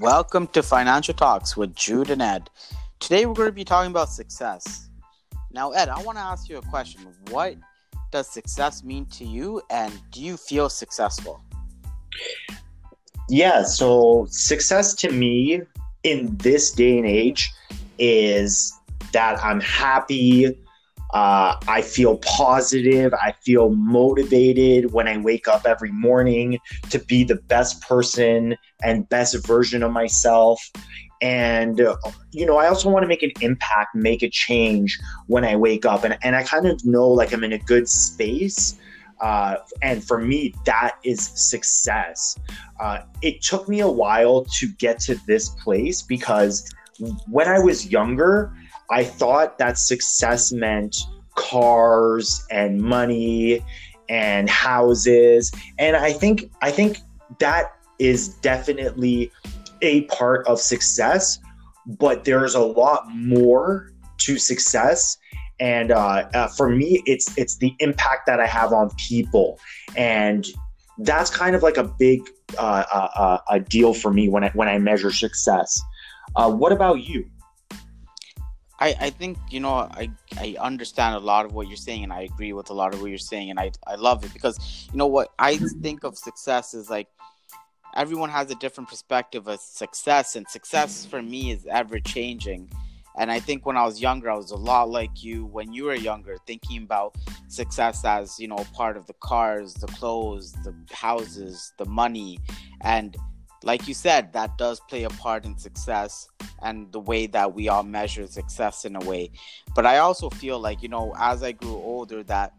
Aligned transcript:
Welcome 0.00 0.48
to 0.48 0.62
Financial 0.62 1.14
Talks 1.14 1.56
with 1.56 1.74
Jude 1.74 2.10
and 2.10 2.20
Ed. 2.20 2.50
Today 3.00 3.24
we're 3.24 3.32
going 3.32 3.48
to 3.48 3.52
be 3.52 3.64
talking 3.64 3.90
about 3.90 4.10
success. 4.10 4.90
Now, 5.50 5.70
Ed, 5.70 5.88
I 5.88 6.02
want 6.02 6.18
to 6.18 6.22
ask 6.22 6.48
you 6.50 6.58
a 6.58 6.62
question. 6.62 7.06
What 7.30 7.54
does 8.10 8.28
success 8.28 8.84
mean 8.84 9.06
to 9.06 9.24
you, 9.24 9.62
and 9.70 9.92
do 10.10 10.22
you 10.22 10.36
feel 10.36 10.68
successful? 10.68 11.42
Yeah, 13.30 13.62
so 13.62 14.26
success 14.28 14.92
to 14.96 15.10
me 15.10 15.62
in 16.02 16.36
this 16.36 16.70
day 16.72 16.98
and 16.98 17.06
age 17.06 17.50
is 17.98 18.78
that 19.12 19.42
I'm 19.42 19.60
happy. 19.60 20.58
Uh, 21.12 21.56
I 21.68 21.82
feel 21.82 22.18
positive. 22.18 23.12
I 23.12 23.34
feel 23.44 23.70
motivated 23.70 24.92
when 24.92 25.08
I 25.08 25.18
wake 25.18 25.46
up 25.46 25.66
every 25.66 25.92
morning 25.92 26.58
to 26.90 26.98
be 26.98 27.22
the 27.22 27.34
best 27.36 27.82
person 27.82 28.56
and 28.82 29.08
best 29.08 29.46
version 29.46 29.82
of 29.82 29.92
myself. 29.92 30.62
And, 31.20 31.78
you 32.32 32.46
know, 32.46 32.56
I 32.56 32.66
also 32.66 32.90
want 32.90 33.04
to 33.04 33.06
make 33.06 33.22
an 33.22 33.30
impact, 33.40 33.94
make 33.94 34.22
a 34.22 34.28
change 34.28 34.98
when 35.26 35.44
I 35.44 35.54
wake 35.54 35.84
up. 35.84 36.02
And, 36.02 36.18
and 36.22 36.34
I 36.34 36.42
kind 36.42 36.66
of 36.66 36.84
know 36.84 37.08
like 37.08 37.32
I'm 37.32 37.44
in 37.44 37.52
a 37.52 37.58
good 37.58 37.88
space. 37.88 38.78
Uh, 39.20 39.56
and 39.82 40.02
for 40.02 40.18
me, 40.18 40.52
that 40.64 40.96
is 41.04 41.30
success. 41.34 42.36
Uh, 42.80 43.02
it 43.20 43.40
took 43.40 43.68
me 43.68 43.80
a 43.80 43.88
while 43.88 44.44
to 44.58 44.66
get 44.78 44.98
to 45.00 45.14
this 45.26 45.50
place 45.50 46.02
because 46.02 46.68
when 47.28 47.46
I 47.46 47.60
was 47.60 47.86
younger, 47.86 48.52
I 48.90 49.04
thought 49.04 49.58
that 49.58 49.78
success 49.78 50.52
meant 50.52 50.96
cars 51.34 52.44
and 52.50 52.80
money 52.80 53.64
and 54.08 54.48
houses. 54.48 55.52
And 55.78 55.96
I 55.96 56.12
think 56.12 56.50
I 56.60 56.70
think 56.70 56.98
that 57.38 57.72
is 57.98 58.28
definitely 58.28 59.30
a 59.80 60.02
part 60.02 60.46
of 60.46 60.60
success, 60.60 61.38
but 61.86 62.24
there's 62.24 62.54
a 62.54 62.60
lot 62.60 63.08
more 63.14 63.92
to 64.18 64.38
success. 64.38 65.16
And 65.60 65.92
uh, 65.92 66.28
uh, 66.34 66.48
for 66.48 66.68
me, 66.68 67.02
it's 67.06 67.36
it's 67.38 67.56
the 67.56 67.74
impact 67.78 68.26
that 68.26 68.40
I 68.40 68.46
have 68.46 68.72
on 68.72 68.90
people, 68.96 69.60
and 69.96 70.46
that's 70.98 71.30
kind 71.30 71.54
of 71.54 71.62
like 71.62 71.76
a 71.76 71.84
big 71.84 72.20
uh, 72.58 72.84
uh, 72.92 73.08
uh 73.14 73.38
a 73.50 73.60
deal 73.60 73.94
for 73.94 74.12
me 74.12 74.28
when 74.28 74.44
I 74.44 74.50
when 74.50 74.68
I 74.68 74.78
measure 74.78 75.12
success. 75.12 75.80
Uh, 76.34 76.50
what 76.50 76.72
about 76.72 77.02
you? 77.02 77.26
I, 78.82 78.96
I 79.00 79.10
think 79.10 79.38
you 79.48 79.60
know 79.60 79.74
I, 79.74 80.10
I 80.38 80.56
understand 80.58 81.14
a 81.14 81.20
lot 81.20 81.46
of 81.46 81.52
what 81.52 81.68
you're 81.68 81.76
saying 81.76 82.02
and 82.02 82.12
I 82.12 82.22
agree 82.22 82.52
with 82.52 82.68
a 82.70 82.72
lot 82.72 82.92
of 82.92 83.00
what 83.00 83.10
you're 83.10 83.18
saying 83.18 83.50
and 83.50 83.60
I, 83.60 83.70
I 83.86 83.94
love 83.94 84.24
it 84.24 84.32
because 84.32 84.88
you 84.90 84.98
know 84.98 85.06
what 85.06 85.28
I 85.38 85.56
think 85.56 86.02
of 86.02 86.18
success 86.18 86.74
is 86.74 86.90
like 86.90 87.06
everyone 87.94 88.28
has 88.30 88.50
a 88.50 88.56
different 88.56 88.90
perspective 88.90 89.46
of 89.46 89.60
success 89.60 90.34
and 90.34 90.48
success 90.48 91.06
for 91.06 91.22
me 91.22 91.52
is 91.52 91.64
ever 91.70 92.00
changing. 92.00 92.68
And 93.16 93.30
I 93.30 93.38
think 93.38 93.66
when 93.66 93.76
I 93.76 93.84
was 93.84 94.00
younger 94.00 94.28
I 94.28 94.36
was 94.36 94.50
a 94.50 94.56
lot 94.56 94.90
like 94.90 95.22
you 95.22 95.46
when 95.46 95.72
you 95.72 95.84
were 95.84 95.94
younger 95.94 96.36
thinking 96.44 96.82
about 96.82 97.14
success 97.46 98.04
as 98.04 98.40
you 98.40 98.48
know 98.48 98.66
part 98.72 98.96
of 98.96 99.06
the 99.06 99.14
cars 99.20 99.74
the 99.74 99.86
clothes 99.86 100.54
the 100.64 100.74
houses 100.90 101.72
the 101.78 101.84
money. 101.84 102.40
And 102.80 103.16
like 103.64 103.88
you 103.88 103.94
said, 103.94 104.32
that 104.32 104.56
does 104.58 104.80
play 104.80 105.04
a 105.04 105.10
part 105.10 105.44
in 105.44 105.56
success 105.56 106.28
and 106.62 106.90
the 106.92 107.00
way 107.00 107.26
that 107.26 107.54
we 107.54 107.68
all 107.68 107.82
measure 107.82 108.26
success 108.26 108.84
in 108.84 108.96
a 108.96 109.00
way. 109.00 109.30
But 109.74 109.86
I 109.86 109.98
also 109.98 110.30
feel 110.30 110.58
like, 110.58 110.82
you 110.82 110.88
know, 110.88 111.14
as 111.18 111.42
I 111.42 111.52
grew 111.52 111.74
older, 111.74 112.22
that 112.24 112.54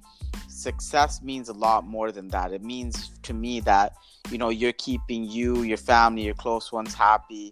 success 0.47 1.21
means 1.21 1.49
a 1.49 1.53
lot 1.53 1.85
more 1.85 2.11
than 2.11 2.27
that. 2.29 2.51
It 2.51 2.63
means 2.63 3.11
to 3.23 3.33
me 3.33 3.59
that, 3.61 3.93
you 4.29 4.37
know, 4.37 4.49
you're 4.49 4.73
keeping 4.73 5.23
you, 5.23 5.63
your 5.63 5.77
family, 5.77 6.23
your 6.23 6.35
close 6.35 6.71
ones 6.71 6.93
happy 6.93 7.51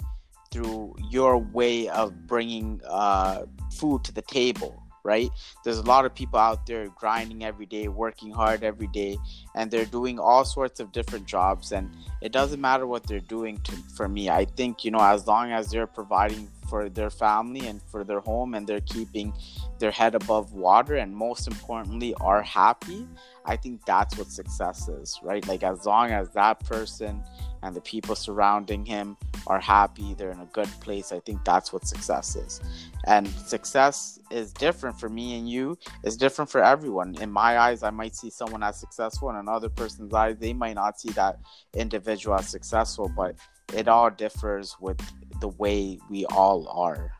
through 0.52 0.95
your 1.10 1.38
way 1.38 1.88
of 1.90 2.28
bringing 2.28 2.82
uh, 2.88 3.45
food 3.72 4.04
to 4.04 4.11
the 4.11 4.22
table 4.23 4.80
right? 5.04 5.30
There's 5.64 5.78
a 5.78 5.84
lot 5.84 6.06
of 6.06 6.14
people 6.14 6.39
out 6.39 6.66
there 6.66 6.88
grinding 6.89 7.44
every 7.44 7.66
day, 7.66 7.88
working 7.88 8.32
hard 8.32 8.64
every 8.64 8.88
day, 8.88 9.17
and 9.56 9.70
they're 9.70 9.86
doing 9.86 10.20
all 10.20 10.45
sorts 10.45 10.80
of 10.80 10.92
different 10.92 11.26
jobs. 11.26 11.72
And 11.72 11.89
it 12.22 12.32
doesn't 12.32 12.62
matter 12.62 12.88
what 12.88 13.08
they're 13.08 13.20
doing 13.20 13.60
to, 13.61 13.72
for 13.95 14.08
me. 14.08 14.30
I 14.30 14.45
think, 14.45 14.84
you 14.86 14.92
know, 14.92 15.02
as 15.02 15.28
long 15.28 15.52
as 15.52 15.70
they're 15.70 15.88
providing 15.88 16.50
for 16.71 16.87
their 16.87 17.09
family 17.09 17.67
and 17.67 17.82
for 17.92 18.05
their 18.05 18.21
home 18.21 18.54
and 18.54 18.65
they're 18.65 18.87
keeping 18.95 19.33
their 19.77 19.92
head 19.92 20.15
above 20.15 20.54
water 20.54 20.95
and 20.95 21.14
most 21.14 21.45
importantly 21.45 22.14
are 22.21 22.42
happy, 22.42 23.05
I 23.43 23.58
think 23.58 23.86
that's 23.86 24.17
what 24.17 24.27
success 24.27 24.87
is, 24.87 25.20
right? 25.21 25.45
Like 25.45 25.64
as 25.64 25.86
long 25.86 26.11
as 26.11 26.30
that 26.30 26.64
person 26.64 27.23
and 27.61 27.76
the 27.76 27.81
people 27.81 28.15
surrounding 28.15 28.86
him 28.86 29.17
are 29.48 29.60
happy, 29.60 30.14
they're 30.14 30.31
in 30.31 30.39
a 30.39 30.49
good 30.54 30.70
place. 30.80 31.11
I 31.11 31.20
think 31.20 31.43
that's 31.43 31.73
what 31.73 31.86
success 31.86 32.37
is. 32.37 32.61
And 33.05 33.27
success 33.27 34.20
is 34.30 34.54
different 34.54 34.98
for 34.98 35.10
me 35.10 35.37
and 35.37 35.49
you, 35.49 35.77
it's 36.05 36.15
different 36.15 36.49
for 36.49 36.64
everyone. 36.64 37.15
In 37.20 37.30
my 37.30 37.60
eyes, 37.60 37.83
I 37.83 37.89
might 37.89 38.15
see 38.15 38.30
someone 38.30 38.64
as 38.64 38.80
successful, 38.80 39.27
and 39.30 39.37
another 39.37 39.67
person's 39.67 40.14
eyes, 40.14 40.37
they 40.39 40.54
might 40.54 40.76
not 40.76 41.02
see 41.02 41.10
that 41.11 41.39
individual 41.73 42.37
as 42.37 42.48
successful, 42.48 43.11
but 43.14 43.36
it 43.73 43.87
all 43.87 44.10
differs 44.10 44.77
with 44.80 44.99
the 45.42 45.50
way 45.50 46.00
we 46.10 46.26
all 46.28 46.68
are. 46.70 47.12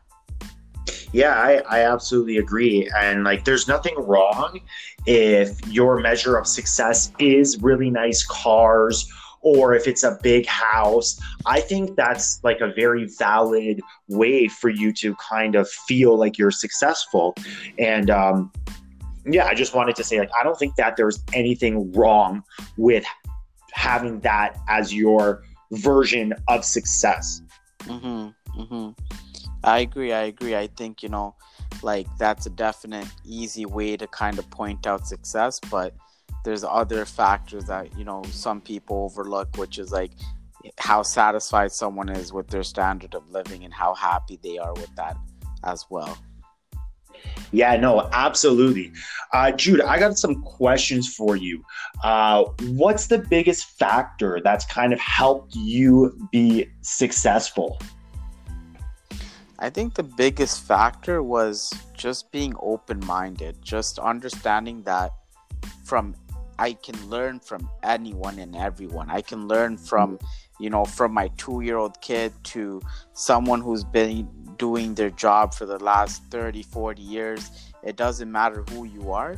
Yeah, 1.12 1.34
I, 1.34 1.62
I 1.68 1.80
absolutely 1.92 2.38
agree. 2.38 2.90
And 2.96 3.24
like, 3.24 3.44
there's 3.44 3.68
nothing 3.68 3.94
wrong 3.98 4.60
if 5.04 5.66
your 5.68 6.00
measure 6.00 6.36
of 6.36 6.46
success 6.46 7.12
is 7.18 7.60
really 7.60 7.90
nice 7.90 8.24
cars 8.24 9.12
or 9.42 9.74
if 9.74 9.86
it's 9.86 10.04
a 10.04 10.18
big 10.22 10.46
house. 10.46 11.20
I 11.44 11.60
think 11.60 11.96
that's 11.96 12.42
like 12.42 12.60
a 12.60 12.72
very 12.72 13.06
valid 13.18 13.80
way 14.08 14.48
for 14.48 14.70
you 14.70 14.92
to 14.94 15.14
kind 15.16 15.54
of 15.54 15.68
feel 15.68 16.16
like 16.16 16.38
you're 16.38 16.50
successful. 16.50 17.34
And 17.78 18.08
um, 18.08 18.50
yeah, 19.26 19.46
I 19.46 19.54
just 19.54 19.74
wanted 19.74 19.96
to 19.96 20.04
say, 20.04 20.18
like, 20.18 20.30
I 20.40 20.44
don't 20.44 20.58
think 20.58 20.76
that 20.76 20.96
there's 20.96 21.22
anything 21.34 21.92
wrong 21.92 22.42
with 22.76 23.04
having 23.72 24.20
that 24.20 24.58
as 24.68 24.94
your 24.94 25.42
version 25.72 26.32
of 26.48 26.64
success. 26.64 27.42
Mm-hmm, 27.84 28.60
mm-hmm. 28.60 28.90
I 29.64 29.80
agree. 29.80 30.12
I 30.12 30.22
agree. 30.24 30.56
I 30.56 30.66
think, 30.66 31.02
you 31.02 31.08
know, 31.08 31.34
like 31.82 32.06
that's 32.18 32.46
a 32.46 32.50
definite 32.50 33.08
easy 33.24 33.66
way 33.66 33.96
to 33.96 34.06
kind 34.08 34.38
of 34.38 34.48
point 34.50 34.86
out 34.86 35.06
success, 35.06 35.60
but 35.70 35.94
there's 36.44 36.64
other 36.64 37.04
factors 37.04 37.64
that 37.64 37.96
you 37.96 38.04
know 38.04 38.22
some 38.30 38.60
people 38.60 39.04
overlook 39.04 39.56
which 39.56 39.78
is 39.78 39.92
like 39.92 40.12
how 40.78 41.02
satisfied 41.02 41.72
someone 41.72 42.08
is 42.08 42.32
with 42.32 42.48
their 42.48 42.62
standard 42.62 43.14
of 43.14 43.28
living 43.30 43.64
and 43.64 43.74
how 43.74 43.94
happy 43.94 44.38
they 44.42 44.58
are 44.58 44.72
with 44.74 44.94
that 44.96 45.16
as 45.64 45.84
well 45.90 46.16
yeah 47.52 47.76
no 47.76 48.08
absolutely. 48.12 48.92
Uh, 49.32 49.50
jude 49.50 49.80
i 49.80 49.98
got 49.98 50.18
some 50.18 50.42
questions 50.42 51.14
for 51.14 51.36
you. 51.36 51.62
Uh, 52.02 52.44
what's 52.62 53.06
the 53.06 53.18
biggest 53.18 53.78
factor 53.78 54.40
that's 54.42 54.64
kind 54.66 54.92
of 54.92 55.00
helped 55.00 55.54
you 55.54 56.28
be 56.32 56.66
successful? 56.80 57.78
I 59.58 59.70
think 59.70 59.94
the 59.94 60.02
biggest 60.02 60.64
factor 60.64 61.22
was 61.22 61.72
just 61.96 62.32
being 62.32 62.54
open 62.60 62.98
minded, 63.06 63.62
just 63.62 64.00
understanding 64.00 64.82
that 64.82 65.12
from 65.84 66.16
I 66.58 66.72
can 66.74 66.96
learn 67.08 67.38
from 67.38 67.68
anyone 67.82 68.38
and 68.38 68.56
everyone. 68.56 69.08
I 69.10 69.20
can 69.20 69.46
learn 69.48 69.76
from, 69.76 70.18
you 70.58 70.68
know, 70.68 70.84
from 70.84 71.12
my 71.12 71.28
two 71.36 71.60
year 71.60 71.76
old 71.76 72.00
kid 72.00 72.32
to 72.54 72.82
someone 73.14 73.60
who's 73.60 73.84
been 73.84 74.28
doing 74.58 74.94
their 74.94 75.10
job 75.10 75.54
for 75.54 75.66
the 75.66 75.78
last 75.78 76.22
30, 76.30 76.62
40 76.62 77.02
years. 77.02 77.50
It 77.82 77.96
doesn't 77.96 78.30
matter 78.30 78.64
who 78.70 78.84
you 78.84 79.12
are. 79.12 79.36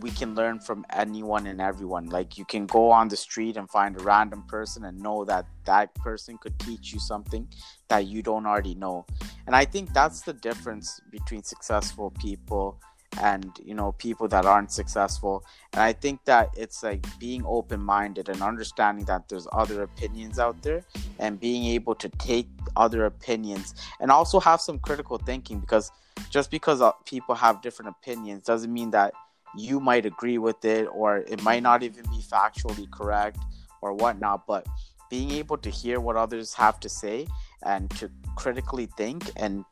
We 0.00 0.10
can 0.10 0.34
learn 0.34 0.58
from 0.58 0.86
anyone 0.90 1.46
and 1.46 1.60
everyone. 1.60 2.06
Like 2.06 2.38
you 2.38 2.44
can 2.44 2.66
go 2.66 2.90
on 2.90 3.08
the 3.08 3.16
street 3.16 3.56
and 3.56 3.68
find 3.70 3.94
a 3.94 4.02
random 4.02 4.42
person 4.48 4.84
and 4.84 4.98
know 4.98 5.24
that 5.26 5.46
that 5.64 5.94
person 5.96 6.38
could 6.38 6.58
teach 6.58 6.92
you 6.92 6.98
something 6.98 7.46
that 7.88 8.06
you 8.06 8.22
don't 8.22 8.46
already 8.46 8.74
know. 8.74 9.04
And 9.46 9.54
I 9.54 9.64
think 9.64 9.92
that's 9.92 10.22
the 10.22 10.32
difference 10.32 11.00
between 11.10 11.42
successful 11.42 12.10
people 12.18 12.80
and 13.20 13.58
you 13.64 13.74
know 13.74 13.92
people 13.92 14.28
that 14.28 14.44
aren't 14.44 14.72
successful. 14.72 15.44
And 15.72 15.82
i 15.82 15.92
think 15.92 16.24
that 16.24 16.50
it's 16.56 16.82
like 16.82 17.04
being 17.18 17.44
open-minded 17.46 18.28
and 18.28 18.42
understanding 18.42 19.04
that 19.06 19.28
there's 19.28 19.46
other 19.52 19.82
opinions 19.82 20.38
out 20.38 20.60
there 20.62 20.84
and 21.18 21.38
being 21.40 21.64
able 21.66 21.94
to 21.96 22.08
take 22.08 22.48
other 22.76 23.04
opinions 23.06 23.74
and 24.00 24.10
also 24.10 24.40
have 24.40 24.60
some 24.60 24.78
critical 24.78 25.18
thinking 25.18 25.60
because 25.60 25.90
just 26.30 26.50
because 26.50 26.80
uh, 26.80 26.92
people 27.04 27.34
have 27.34 27.62
different 27.62 27.90
opinions 27.90 28.44
doesn't 28.44 28.72
mean 28.72 28.90
that 28.90 29.12
you 29.56 29.80
might 29.80 30.06
agree 30.06 30.38
with 30.38 30.64
it 30.64 30.88
or 30.92 31.18
it 31.18 31.42
might 31.42 31.62
not 31.62 31.82
even 31.82 32.02
be 32.04 32.22
factually 32.22 32.90
correct 32.90 33.38
or 33.82 33.92
whatnot 33.92 34.46
but 34.46 34.66
being 35.10 35.30
able 35.30 35.58
to 35.58 35.68
hear 35.68 36.00
what 36.00 36.16
others 36.16 36.54
have 36.54 36.80
to 36.80 36.88
say 36.88 37.26
and 37.64 37.90
to 37.90 38.10
critically 38.36 38.86
think 38.96 39.30
and 39.36 39.64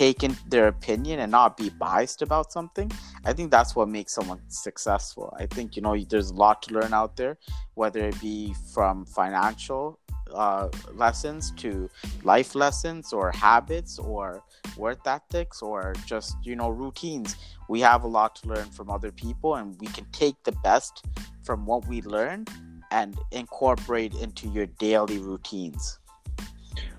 take 0.00 0.22
in 0.28 0.34
their 0.48 0.68
opinion 0.68 1.20
and 1.20 1.30
not 1.30 1.56
be 1.62 1.68
biased 1.86 2.20
about 2.22 2.46
something 2.56 2.88
i 3.28 3.32
think 3.32 3.50
that's 3.50 3.76
what 3.76 3.88
makes 3.88 4.12
someone 4.14 4.40
successful. 4.48 5.34
I 5.38 5.46
think 5.46 5.76
you 5.76 5.82
know 5.82 5.96
there's 5.98 6.30
a 6.30 6.34
lot 6.34 6.62
to 6.62 6.74
learn 6.74 6.92
out 6.92 7.16
there 7.16 7.38
whether 7.74 8.00
it 8.08 8.20
be 8.20 8.54
from 8.74 9.04
financial 9.04 9.98
uh, 10.34 10.68
lessons 10.94 11.52
to 11.56 11.90
life 12.22 12.54
lessons 12.54 13.12
or 13.12 13.32
habits 13.32 13.98
or 13.98 14.42
work 14.76 15.00
ethics 15.06 15.62
or 15.62 15.94
just 16.06 16.36
you 16.42 16.56
know 16.56 16.70
routines. 16.70 17.36
We 17.68 17.80
have 17.80 18.04
a 18.04 18.08
lot 18.08 18.36
to 18.36 18.48
learn 18.48 18.70
from 18.70 18.90
other 18.90 19.12
people 19.12 19.56
and 19.56 19.78
we 19.80 19.88
can 19.88 20.06
take 20.12 20.36
the 20.44 20.52
best 20.52 21.04
from 21.42 21.66
what 21.66 21.86
we 21.86 22.02
learn 22.02 22.46
and 22.90 23.16
incorporate 23.30 24.14
into 24.14 24.48
your 24.48 24.66
daily 24.66 25.18
routines 25.18 25.99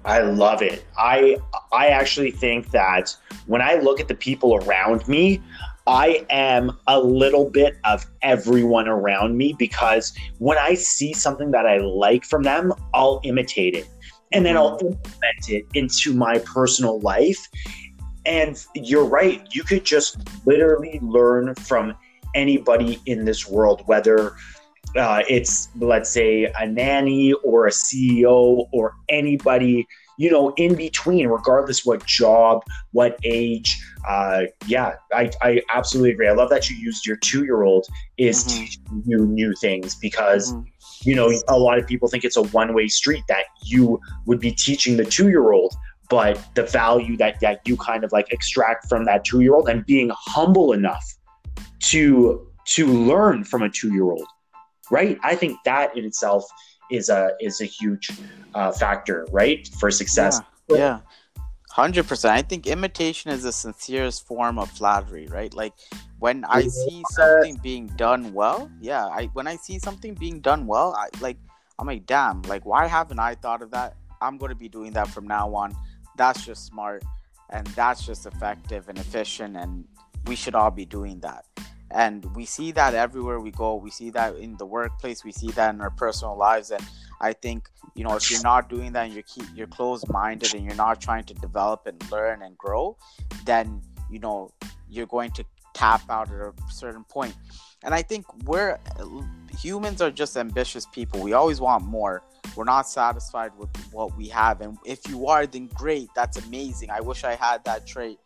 I 0.04 0.22
love 0.22 0.62
it. 0.62 0.86
I 0.98 1.38
I 1.72 1.88
actually 1.88 2.32
think 2.32 2.72
that 2.72 3.16
when 3.46 3.62
I 3.62 3.76
look 3.76 4.00
at 4.00 4.08
the 4.08 4.16
people 4.16 4.56
around 4.56 5.08
me, 5.08 5.42
I 5.88 6.26
am 6.30 6.78
a 6.88 7.00
little 7.00 7.50
bit 7.50 7.78
of 7.84 8.06
everyone 8.22 8.88
around 8.88 9.38
me 9.38 9.56
because 9.58 10.14
when 10.38 10.58
I 10.58 10.76
see 10.76 11.14
something 11.14 11.52
that 11.52 11.66
I 11.66 11.78
like 11.78 12.24
from 12.24 12.44
them, 12.44 12.74
I'll 12.94 13.20
imitate 13.24 13.76
it. 13.76 13.88
And 14.32 14.46
then 14.46 14.56
I'll 14.56 14.78
mm-hmm. 14.78 14.88
implement 14.88 15.50
it 15.50 15.66
into 15.74 16.14
my 16.14 16.40
personal 16.40 17.00
life. 17.00 17.48
And 18.26 18.64
you're 18.76 19.06
right, 19.06 19.46
you 19.52 19.64
could 19.64 19.84
just 19.84 20.18
literally 20.46 21.00
learn 21.02 21.56
from 21.56 21.96
anybody 22.36 23.02
in 23.08 23.26
this 23.26 23.48
world, 23.48 23.82
whether 23.88 24.36
uh, 24.96 25.24
it's 25.30 25.70
let's 25.80 26.10
say 26.10 26.52
a 26.60 26.68
nanny 26.68 27.34
or 27.44 27.68
a 27.68 27.72
CEO 27.72 28.68
or 28.72 28.96
anybody 29.10 29.88
you 30.18 30.30
know 30.30 30.54
in 30.58 30.76
between, 30.76 31.28
regardless 31.28 31.86
what 31.86 32.06
job, 32.06 32.64
what 32.92 33.18
age. 33.24 33.82
Uh, 34.08 34.44
yeah, 34.66 34.96
I, 35.14 35.30
I 35.42 35.62
absolutely 35.74 36.12
agree. 36.12 36.28
I 36.28 36.34
love 36.34 36.50
that 36.50 36.70
you 36.70 36.76
used 36.76 37.06
your 37.06 37.18
two 37.18 37.44
year 37.44 37.64
old 37.64 37.88
is 38.18 38.44
mm-hmm. 38.44 38.60
teaching 38.60 39.04
you 39.06 39.26
new 39.26 39.54
things 39.62 39.96
because. 39.96 40.54
Mm-hmm. 40.54 40.68
You 41.04 41.16
know, 41.16 41.34
a 41.48 41.58
lot 41.58 41.80
of 41.80 41.88
people 41.88 42.08
think 42.08 42.24
it's 42.24 42.38
a 42.38 42.44
one 42.44 42.76
way 42.76 42.88
street 42.88 43.24
that 43.28 43.46
you 43.64 44.00
would 44.28 44.40
be 44.40 44.52
teaching 44.52 44.98
the 44.98 45.04
two 45.04 45.30
year 45.30 45.52
old, 45.52 45.74
but 46.12 46.40
the 46.54 46.62
value 46.62 47.18
that, 47.18 47.40
that 47.40 47.62
you 47.66 47.76
kind 47.76 48.04
of 48.04 48.12
like 48.12 48.32
extract 48.32 48.88
from 48.88 49.06
that 49.06 49.26
two 49.26 49.40
year 49.40 49.56
old 49.56 49.68
and 49.68 49.84
being 49.88 50.12
humble 50.14 50.74
enough 50.74 51.04
to 51.90 52.48
to 52.66 52.86
learn 52.86 53.44
from 53.44 53.64
a 53.64 53.70
two 53.70 53.92
year 53.92 54.04
old 54.04 54.28
right? 54.92 55.18
I 55.24 55.36
think 55.36 55.58
that 55.66 55.98
in 55.98 56.06
itself 56.06 56.46
is 56.92 57.10
a 57.10 57.32
is 57.40 57.62
a 57.62 57.66
huge 57.66 58.12
uh, 58.54 58.72
factor, 58.72 59.26
right, 59.32 59.68
for 59.80 59.90
success. 59.90 60.40
Yeah. 60.70 61.00
Hundred 61.72 62.06
percent. 62.06 62.36
I 62.36 62.42
think 62.42 62.68
imitation 62.68 63.32
is 63.32 63.44
the 63.44 63.54
sincerest 63.54 64.28
form 64.28 64.60
of 64.60 64.70
flattery, 64.70 65.28
right? 65.28 65.54
Like 65.54 65.74
when 66.20 66.44
I 66.44 66.68
see 66.68 67.02
something 67.12 67.56
being 67.64 67.88
done 67.96 68.34
well, 68.34 68.70
yeah. 68.82 69.06
I 69.08 69.30
when 69.34 69.48
I 69.48 69.56
see 69.56 69.80
something 69.80 70.14
being 70.14 70.42
done 70.42 70.68
well, 70.68 70.94
I 70.94 71.08
like 71.22 71.38
I'm 71.80 71.88
like, 71.88 72.06
damn, 72.06 72.42
like 72.44 72.66
why 72.66 72.88
haven't 72.88 73.20
I 73.20 73.36
thought 73.36 73.62
of 73.62 73.72
that? 73.72 73.96
I'm 74.22 74.38
going 74.38 74.50
to 74.50 74.56
be 74.56 74.68
doing 74.68 74.92
that 74.94 75.08
from 75.08 75.26
now 75.28 75.56
on. 75.56 75.74
That's 76.18 76.46
just 76.46 76.66
smart, 76.66 77.04
and 77.50 77.66
that's 77.68 78.06
just 78.06 78.26
effective 78.26 78.90
and 78.90 78.98
efficient, 78.98 79.56
and 79.56 79.86
we 80.28 80.36
should 80.36 80.56
all 80.56 80.72
be 80.72 80.86
doing 80.86 81.22
that 81.22 81.46
and 81.94 82.26
we 82.36 82.46
see 82.46 82.72
that 82.72 82.94
everywhere 82.94 83.40
we 83.40 83.52
go. 83.52 83.76
We 83.76 83.92
see 83.92 84.10
that 84.12 84.36
in 84.36 84.58
the 84.58 84.66
workplace. 84.66 85.24
We 85.24 85.32
see 85.32 85.52
that 85.52 85.74
in 85.74 85.82
our 85.82 85.92
personal 85.92 86.38
lives. 86.38 86.72
And 86.72 86.84
i 87.24 87.32
think 87.32 87.70
you 87.94 88.04
know 88.04 88.16
if 88.16 88.32
you're 88.32 88.42
not 88.42 88.68
doing 88.68 88.92
that 88.94 89.06
and 89.06 89.14
you're 89.14 89.24
keep 89.24 89.46
you're 89.56 89.68
closed 89.68 90.10
minded 90.10 90.56
and 90.56 90.66
you're 90.66 90.82
not 90.88 91.00
trying 91.00 91.24
to 91.24 91.36
develop 91.36 91.86
and 91.86 92.12
learn 92.12 92.42
and 92.42 92.58
grow 92.58 92.98
then 93.46 93.80
you 94.10 94.18
know 94.18 94.52
you're 94.90 95.06
going 95.06 95.32
to 95.32 95.46
tap 95.74 96.02
out 96.10 96.30
at 96.30 96.40
a 96.40 96.54
certain 96.70 97.04
point. 97.06 97.36
And 97.84 97.94
i 97.94 98.02
think 98.02 98.26
we're 98.46 98.78
humans 99.60 100.02
are 100.02 100.12
just 100.12 100.38
ambitious 100.38 100.86
people. 100.86 101.22
We 101.22 101.34
always 101.34 101.62
want 101.62 101.84
more. 101.86 102.24
We're 102.56 102.66
not 102.66 102.88
satisfied 102.88 103.52
with 103.58 103.70
what 103.92 104.16
we 104.18 104.28
have. 104.28 104.62
And 104.62 104.78
if 104.86 105.08
you 105.08 105.28
are 105.28 105.46
then 105.46 105.68
great. 105.68 106.10
That's 106.16 106.38
amazing. 106.46 106.90
I 106.90 107.00
wish 107.02 107.24
i 107.24 107.36
had 107.36 107.64
that 107.66 107.88
trait 107.88 108.20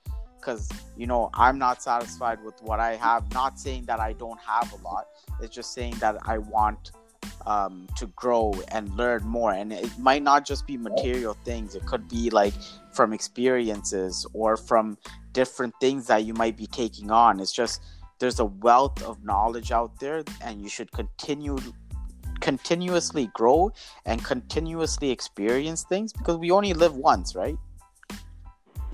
because 0.46 0.70
you 0.96 1.08
know 1.08 1.30
i'm 1.34 1.58
not 1.58 1.82
satisfied 1.82 2.44
with 2.44 2.62
what 2.62 2.80
i 2.80 2.96
have. 2.96 3.32
Not 3.34 3.60
saying 3.60 3.86
that 3.86 4.00
i 4.00 4.14
don't 4.14 4.40
have 4.40 4.72
a 4.74 4.78
lot. 4.84 5.08
It's 5.42 5.54
just 5.56 5.74
saying 5.74 5.96
that 6.00 6.18
i 6.26 6.38
want 6.38 6.92
um, 7.46 7.88
to 7.98 8.08
grow 8.08 8.54
and 8.70 8.92
learn 8.96 9.24
more. 9.24 9.54
And 9.54 9.72
it 9.72 9.98
might 10.00 10.24
not 10.24 10.46
just 10.46 10.66
be 10.66 10.78
material 10.78 11.36
things. 11.46 11.76
It 11.76 11.86
could 11.86 12.08
be 12.08 12.30
like 12.30 12.54
from 12.92 13.14
experiences 13.14 14.26
or 14.34 14.58
from 14.58 14.98
different 15.32 15.74
things 15.80 16.08
that 16.08 16.26
you 16.26 16.34
might 16.34 16.58
be 16.58 16.68
taking 16.68 17.12
on. 17.12 17.40
It's 17.40 17.52
just 17.52 17.82
there's 18.20 18.40
a 18.40 18.46
wealth 18.46 19.04
of 19.04 19.24
knowledge 19.24 19.72
out 19.72 20.00
there 20.00 20.24
and 20.42 20.62
you 20.62 20.70
should 20.70 20.92
continue 20.92 21.58
continuously 22.42 23.30
grow 23.34 23.72
and 24.06 24.24
continuously 24.24 25.10
experience 25.10 25.84
things 25.84 26.14
because 26.14 26.38
we 26.38 26.52
only 26.52 26.74
live 26.74 26.96
once 26.96 27.34
right 27.34 27.58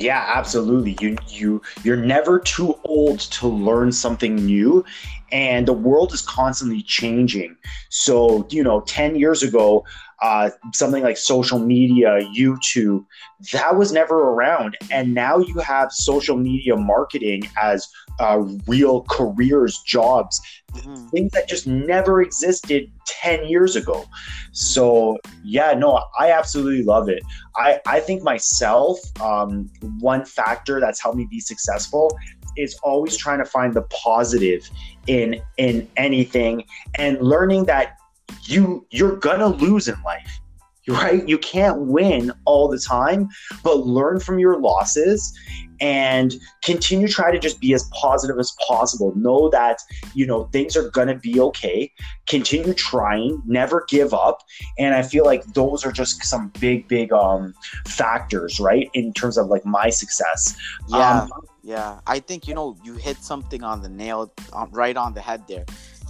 yeah, 0.01 0.31
absolutely. 0.35 0.97
You 0.99 1.17
you 1.27 1.61
you're 1.83 1.97
never 1.97 2.39
too 2.39 2.77
old 2.83 3.19
to 3.19 3.47
learn 3.47 3.91
something 3.91 4.35
new 4.35 4.83
and 5.31 5.67
the 5.67 5.73
world 5.73 6.13
is 6.13 6.21
constantly 6.21 6.81
changing. 6.81 7.55
So, 7.89 8.47
you 8.49 8.63
know, 8.63 8.81
10 8.81 9.15
years 9.15 9.43
ago, 9.43 9.85
uh, 10.21 10.51
something 10.73 11.03
like 11.03 11.17
social 11.17 11.57
media, 11.57 12.19
YouTube, 12.35 13.05
that 13.53 13.75
was 13.75 13.91
never 13.91 14.15
around. 14.15 14.77
And 14.91 15.13
now 15.13 15.37
you 15.39 15.57
have 15.59 15.91
social 15.91 16.37
media 16.37 16.75
marketing 16.75 17.43
as 17.61 17.87
uh, 18.19 18.43
real 18.67 19.03
careers, 19.09 19.81
jobs, 19.85 20.41
mm-hmm. 20.73 21.07
things 21.09 21.31
that 21.31 21.47
just 21.47 21.67
never 21.67 22.21
existed 22.21 22.91
10 23.05 23.45
years 23.45 23.75
ago. 23.75 24.05
So, 24.51 25.17
yeah, 25.43 25.73
no, 25.73 26.03
I 26.19 26.31
absolutely 26.31 26.83
love 26.83 27.09
it. 27.09 27.23
I, 27.55 27.79
I 27.85 27.99
think 27.99 28.23
myself, 28.23 28.99
um, 29.21 29.69
one 29.99 30.25
factor 30.25 30.79
that's 30.79 31.01
helped 31.01 31.17
me 31.17 31.27
be 31.29 31.39
successful 31.39 32.17
is 32.57 32.77
always 32.83 33.15
trying 33.15 33.39
to 33.39 33.45
find 33.45 33.73
the 33.73 33.83
positive 33.83 34.69
in 35.07 35.41
in 35.57 35.87
anything 35.97 36.63
and 36.95 37.19
learning 37.21 37.65
that 37.65 37.97
you 38.43 38.85
you're 38.91 39.15
gonna 39.17 39.47
lose 39.47 39.87
in 39.87 39.95
life 40.03 40.39
right 40.87 41.27
you 41.27 41.37
can't 41.37 41.79
win 41.81 42.31
all 42.45 42.67
the 42.67 42.79
time 42.79 43.29
but 43.63 43.85
learn 43.85 44.19
from 44.19 44.39
your 44.39 44.59
losses 44.59 45.37
and 45.81 46.35
continue 46.63 47.07
try 47.07 47.31
to 47.31 47.39
just 47.39 47.59
be 47.59 47.73
as 47.73 47.89
positive 47.91 48.37
as 48.39 48.55
possible. 48.65 49.13
Know 49.15 49.49
that 49.49 49.79
you 50.13 50.25
know 50.25 50.45
things 50.45 50.77
are 50.77 50.89
going 50.91 51.07
to 51.07 51.15
be 51.15 51.39
okay. 51.41 51.91
Continue 52.27 52.73
trying. 52.73 53.41
Never 53.45 53.85
give 53.89 54.13
up. 54.13 54.43
And 54.77 54.93
i 54.93 55.01
feel 55.01 55.25
like 55.25 55.43
those 55.53 55.85
are 55.85 55.91
just 55.91 56.23
some 56.23 56.51
big 56.59 56.87
big 56.87 57.11
um 57.11 57.53
factors 57.87 58.59
right 58.59 58.89
in 58.93 59.11
terms 59.13 59.37
of 59.37 59.47
like 59.47 59.65
my 59.65 59.89
success. 59.89 60.55
Yeah. 60.87 61.23
Um, 61.23 61.31
yeah. 61.63 61.99
I 62.07 62.19
think 62.19 62.47
you 62.47 62.53
know 62.53 62.77
you 62.83 62.93
hit 62.93 63.17
something 63.17 63.63
on 63.63 63.81
the 63.81 63.89
nail 63.89 64.31
right 64.71 64.95
on 64.95 65.13
the 65.13 65.21
head 65.21 65.47
there 65.47 65.65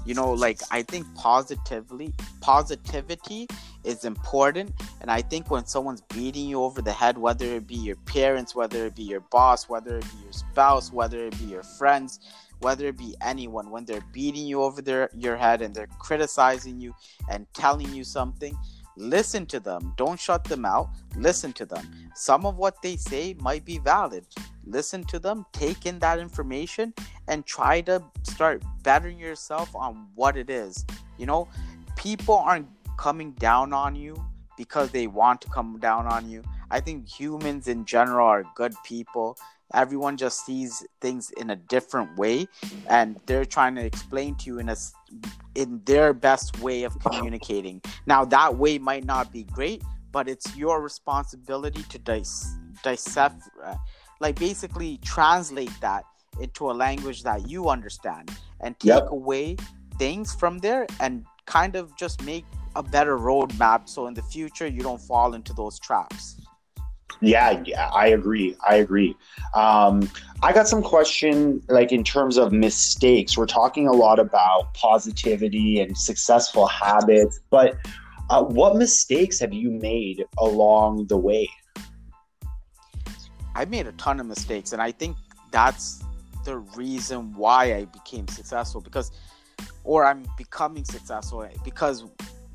you 0.05 0.13
know 0.13 0.31
like 0.31 0.59
i 0.71 0.81
think 0.81 1.05
positively 1.15 2.13
positivity 2.41 3.47
is 3.83 4.05
important. 4.05 4.71
And 5.01 5.09
i 5.09 5.21
think 5.21 5.49
when 5.49 5.65
someone's 5.65 6.01
beating 6.01 6.47
you 6.47 6.61
over 6.61 6.81
the 6.81 6.91
head 6.91 7.17
whether 7.17 7.45
it 7.45 7.67
be 7.67 7.75
your 7.75 7.95
parents 7.95 8.55
whether 8.55 8.85
it 8.85 8.95
be 8.95 9.03
your 9.03 9.21
boss 9.21 9.67
whether 9.67 9.97
it 9.97 10.05
be 10.11 10.23
your 10.23 10.33
spouse 10.33 10.91
whether 10.91 11.25
it 11.25 11.37
be 11.39 11.45
your 11.45 11.63
friends 11.63 12.19
whether 12.59 12.85
it 12.87 12.97
be 12.97 13.15
anyone 13.21 13.71
when 13.71 13.85
they're 13.85 14.05
beating 14.13 14.45
you 14.45 14.61
over 14.61 14.81
their 14.81 15.09
your 15.15 15.35
head 15.35 15.61
and 15.61 15.73
they're 15.73 15.87
criticizing 15.99 16.79
you 16.79 16.93
and 17.29 17.47
telling 17.53 17.91
you 17.93 18.03
something 18.03 18.55
listen 18.97 19.45
to 19.47 19.59
them. 19.59 19.93
Don't 19.97 20.19
shut 20.19 20.43
them 20.43 20.65
out. 20.65 20.89
Listen 21.15 21.53
to 21.53 21.65
them. 21.65 21.89
Some 22.15 22.45
of 22.45 22.57
what 22.57 22.81
they 22.81 22.95
say 22.95 23.35
might 23.39 23.65
be 23.65 23.79
valid 23.79 24.25
listen 24.65 25.03
to 25.05 25.19
them 25.19 25.45
take 25.51 25.85
in 25.85 25.99
that 25.99 26.19
information 26.19 26.93
and 27.27 27.45
try 27.45 27.81
to 27.81 28.03
start 28.23 28.63
bettering 28.83 29.19
yourself 29.19 29.75
on 29.75 30.07
what 30.15 30.37
it 30.37 30.49
is. 30.49 30.85
You 31.17 31.25
know 31.25 31.47
people 31.95 32.35
aren't 32.35 32.67
coming 32.97 33.31
down 33.33 33.73
on 33.73 33.95
you 33.95 34.15
because 34.57 34.91
they 34.91 35.07
want 35.07 35.41
to 35.41 35.49
come 35.49 35.79
down 35.79 36.05
on 36.07 36.29
you. 36.29 36.43
I 36.69 36.79
think 36.79 37.07
humans 37.07 37.67
in 37.67 37.85
general 37.85 38.27
are 38.27 38.43
good 38.55 38.73
people. 38.83 39.37
Everyone 39.73 40.17
just 40.17 40.45
sees 40.45 40.85
things 40.99 41.31
in 41.37 41.49
a 41.49 41.55
different 41.55 42.17
way 42.17 42.47
and 42.89 43.19
they're 43.25 43.45
trying 43.45 43.75
to 43.75 43.85
explain 43.85 44.35
to 44.35 44.45
you 44.45 44.59
in 44.59 44.69
a 44.69 44.75
in 45.55 45.81
their 45.85 46.13
best 46.13 46.59
way 46.59 46.83
of 46.83 46.97
communicating. 46.99 47.81
Now 48.05 48.25
that 48.25 48.57
way 48.57 48.77
might 48.77 49.05
not 49.05 49.31
be 49.31 49.43
great 49.43 49.81
but 50.11 50.27
it's 50.27 50.55
your 50.55 50.81
responsibility 50.81 51.83
to 51.83 51.97
dis- 51.97 52.53
dissect 52.83 53.41
uh, 53.63 53.75
like 54.21 54.39
basically 54.39 54.91
translate 55.15 55.75
that 55.81 56.03
into 56.39 56.71
a 56.71 56.75
language 56.85 57.23
that 57.23 57.39
you 57.49 57.69
understand 57.69 58.25
and 58.61 58.79
take 58.79 59.03
yep. 59.03 59.07
away 59.09 59.57
things 59.99 60.33
from 60.33 60.59
there 60.59 60.87
and 60.99 61.25
kind 61.45 61.75
of 61.75 61.93
just 61.97 62.23
make 62.23 62.45
a 62.75 62.83
better 62.83 63.17
roadmap 63.17 63.89
so 63.89 64.07
in 64.07 64.13
the 64.13 64.21
future 64.21 64.67
you 64.67 64.81
don't 64.81 65.01
fall 65.01 65.33
into 65.33 65.53
those 65.53 65.77
traps 65.79 66.37
yeah, 67.23 67.61
yeah, 67.65 67.87
I 67.93 68.07
agree. 68.07 68.55
I 68.67 68.75
agree. 68.77 69.15
Um, 69.53 70.09
I 70.41 70.53
got 70.53 70.67
some 70.67 70.81
question 70.81 71.61
like 71.67 71.91
in 71.91 72.03
terms 72.03 72.35
of 72.37 72.51
mistakes. 72.51 73.37
We're 73.37 73.53
talking 73.61 73.87
a 73.87 73.91
lot 73.91 74.17
about 74.17 74.73
positivity 74.73 75.81
and 75.81 75.95
successful 75.95 76.65
habits, 76.67 77.39
but 77.49 77.75
Uh, 78.31 78.43
what 78.43 78.77
mistakes 78.77 79.41
have 79.41 79.51
you 79.51 79.69
made 79.69 80.23
along 80.37 81.05
the 81.07 81.17
way? 81.17 81.49
I 83.55 83.65
made 83.65 83.87
a 83.87 83.91
ton 83.93 84.19
of 84.19 84.25
mistakes, 84.25 84.73
and 84.73 84.81
I 84.81 84.91
think 84.91 85.17
that's 85.51 86.03
the 86.45 86.57
reason 86.57 87.33
why 87.35 87.75
I 87.75 87.85
became 87.85 88.27
successful 88.27 88.81
because, 88.81 89.11
or 89.83 90.05
I'm 90.05 90.25
becoming 90.37 90.85
successful 90.85 91.47
because 91.63 92.05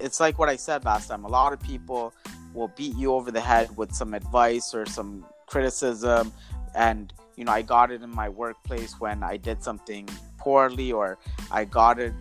it's 0.00 0.20
like 0.20 0.38
what 0.38 0.48
I 0.48 0.56
said 0.56 0.84
last 0.84 1.08
time. 1.08 1.24
A 1.24 1.28
lot 1.28 1.52
of 1.52 1.60
people 1.60 2.12
will 2.54 2.68
beat 2.68 2.96
you 2.96 3.12
over 3.12 3.30
the 3.30 3.40
head 3.40 3.76
with 3.76 3.92
some 3.92 4.14
advice 4.14 4.74
or 4.74 4.86
some 4.86 5.24
criticism, 5.46 6.32
and 6.74 7.12
you 7.36 7.44
know, 7.44 7.52
I 7.52 7.62
got 7.62 7.90
it 7.90 8.02
in 8.02 8.10
my 8.10 8.28
workplace 8.28 8.98
when 8.98 9.22
I 9.22 9.36
did 9.36 9.62
something 9.62 10.08
poorly, 10.38 10.92
or 10.92 11.18
I 11.50 11.64
got 11.64 11.98
it. 11.98 12.14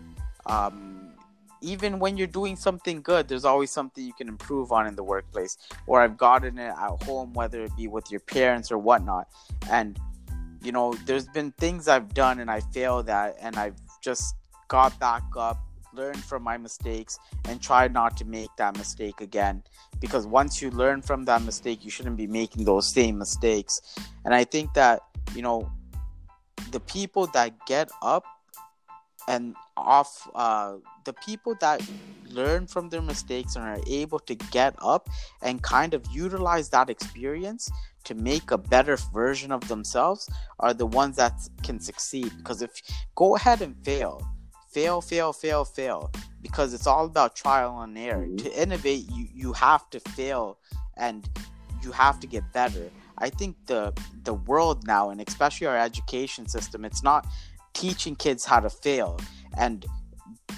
Um, 0.44 0.85
even 1.60 1.98
when 1.98 2.16
you're 2.16 2.26
doing 2.26 2.56
something 2.56 3.02
good, 3.02 3.28
there's 3.28 3.44
always 3.44 3.70
something 3.70 4.04
you 4.04 4.12
can 4.12 4.28
improve 4.28 4.72
on 4.72 4.86
in 4.86 4.96
the 4.96 5.04
workplace. 5.04 5.56
Or 5.86 6.00
I've 6.00 6.16
gotten 6.16 6.58
it 6.58 6.68
at 6.68 7.02
home, 7.04 7.32
whether 7.32 7.62
it 7.62 7.76
be 7.76 7.88
with 7.88 8.10
your 8.10 8.20
parents 8.20 8.70
or 8.70 8.78
whatnot. 8.78 9.28
And 9.70 9.98
you 10.66 10.72
know, 10.72 10.92
there's 11.04 11.28
been 11.28 11.52
things 11.52 11.86
I've 11.86 12.12
done 12.12 12.40
and 12.40 12.50
I 12.50 12.58
failed 12.58 13.08
at, 13.08 13.36
and 13.40 13.56
I've 13.56 13.76
just 14.02 14.34
got 14.66 14.98
back 14.98 15.22
up, 15.36 15.58
learned 15.94 16.24
from 16.24 16.42
my 16.42 16.56
mistakes, 16.56 17.18
and 17.44 17.62
tried 17.62 17.92
not 17.92 18.16
to 18.16 18.24
make 18.24 18.50
that 18.58 18.76
mistake 18.76 19.20
again. 19.20 19.62
Because 20.00 20.26
once 20.26 20.60
you 20.60 20.72
learn 20.72 21.02
from 21.02 21.24
that 21.26 21.42
mistake, 21.42 21.84
you 21.84 21.90
shouldn't 21.90 22.16
be 22.16 22.26
making 22.26 22.64
those 22.64 22.92
same 22.92 23.16
mistakes. 23.16 23.80
And 24.24 24.34
I 24.34 24.42
think 24.42 24.74
that, 24.74 25.02
you 25.36 25.42
know, 25.42 25.70
the 26.72 26.80
people 26.80 27.28
that 27.28 27.64
get 27.66 27.88
up 28.02 28.24
and 29.28 29.54
off, 29.76 30.28
uh, 30.34 30.76
the 31.04 31.12
people 31.12 31.54
that 31.60 31.80
learn 32.28 32.66
from 32.66 32.88
their 32.88 33.02
mistakes 33.02 33.56
and 33.56 33.64
are 33.64 33.80
able 33.86 34.18
to 34.20 34.34
get 34.34 34.74
up 34.80 35.08
and 35.42 35.62
kind 35.62 35.94
of 35.94 36.04
utilize 36.12 36.68
that 36.70 36.90
experience 36.90 37.70
to 38.04 38.14
make 38.14 38.50
a 38.50 38.58
better 38.58 38.96
version 39.12 39.50
of 39.50 39.66
themselves 39.68 40.28
are 40.60 40.72
the 40.72 40.86
ones 40.86 41.16
that 41.16 41.34
can 41.62 41.80
succeed. 41.80 42.30
Because 42.36 42.62
if 42.62 42.82
go 43.14 43.36
ahead 43.36 43.62
and 43.62 43.76
fail, 43.84 44.22
fail, 44.68 45.00
fail, 45.00 45.32
fail, 45.32 45.64
fail, 45.64 46.10
because 46.40 46.72
it's 46.72 46.86
all 46.86 47.06
about 47.06 47.34
trial 47.34 47.80
and 47.80 47.96
error. 47.98 48.26
Mm-hmm. 48.26 48.36
To 48.36 48.62
innovate, 48.62 49.04
you 49.10 49.26
you 49.34 49.52
have 49.52 49.88
to 49.90 50.00
fail 50.00 50.58
and 50.96 51.28
you 51.82 51.92
have 51.92 52.20
to 52.20 52.26
get 52.26 52.44
better. 52.52 52.90
I 53.18 53.30
think 53.30 53.56
the 53.66 53.92
the 54.24 54.34
world 54.34 54.86
now, 54.86 55.10
and 55.10 55.20
especially 55.26 55.66
our 55.66 55.78
education 55.78 56.46
system, 56.46 56.84
it's 56.84 57.02
not 57.02 57.26
teaching 57.76 58.16
kids 58.16 58.44
how 58.44 58.60
to 58.60 58.70
fail. 58.70 59.20
And 59.58 59.84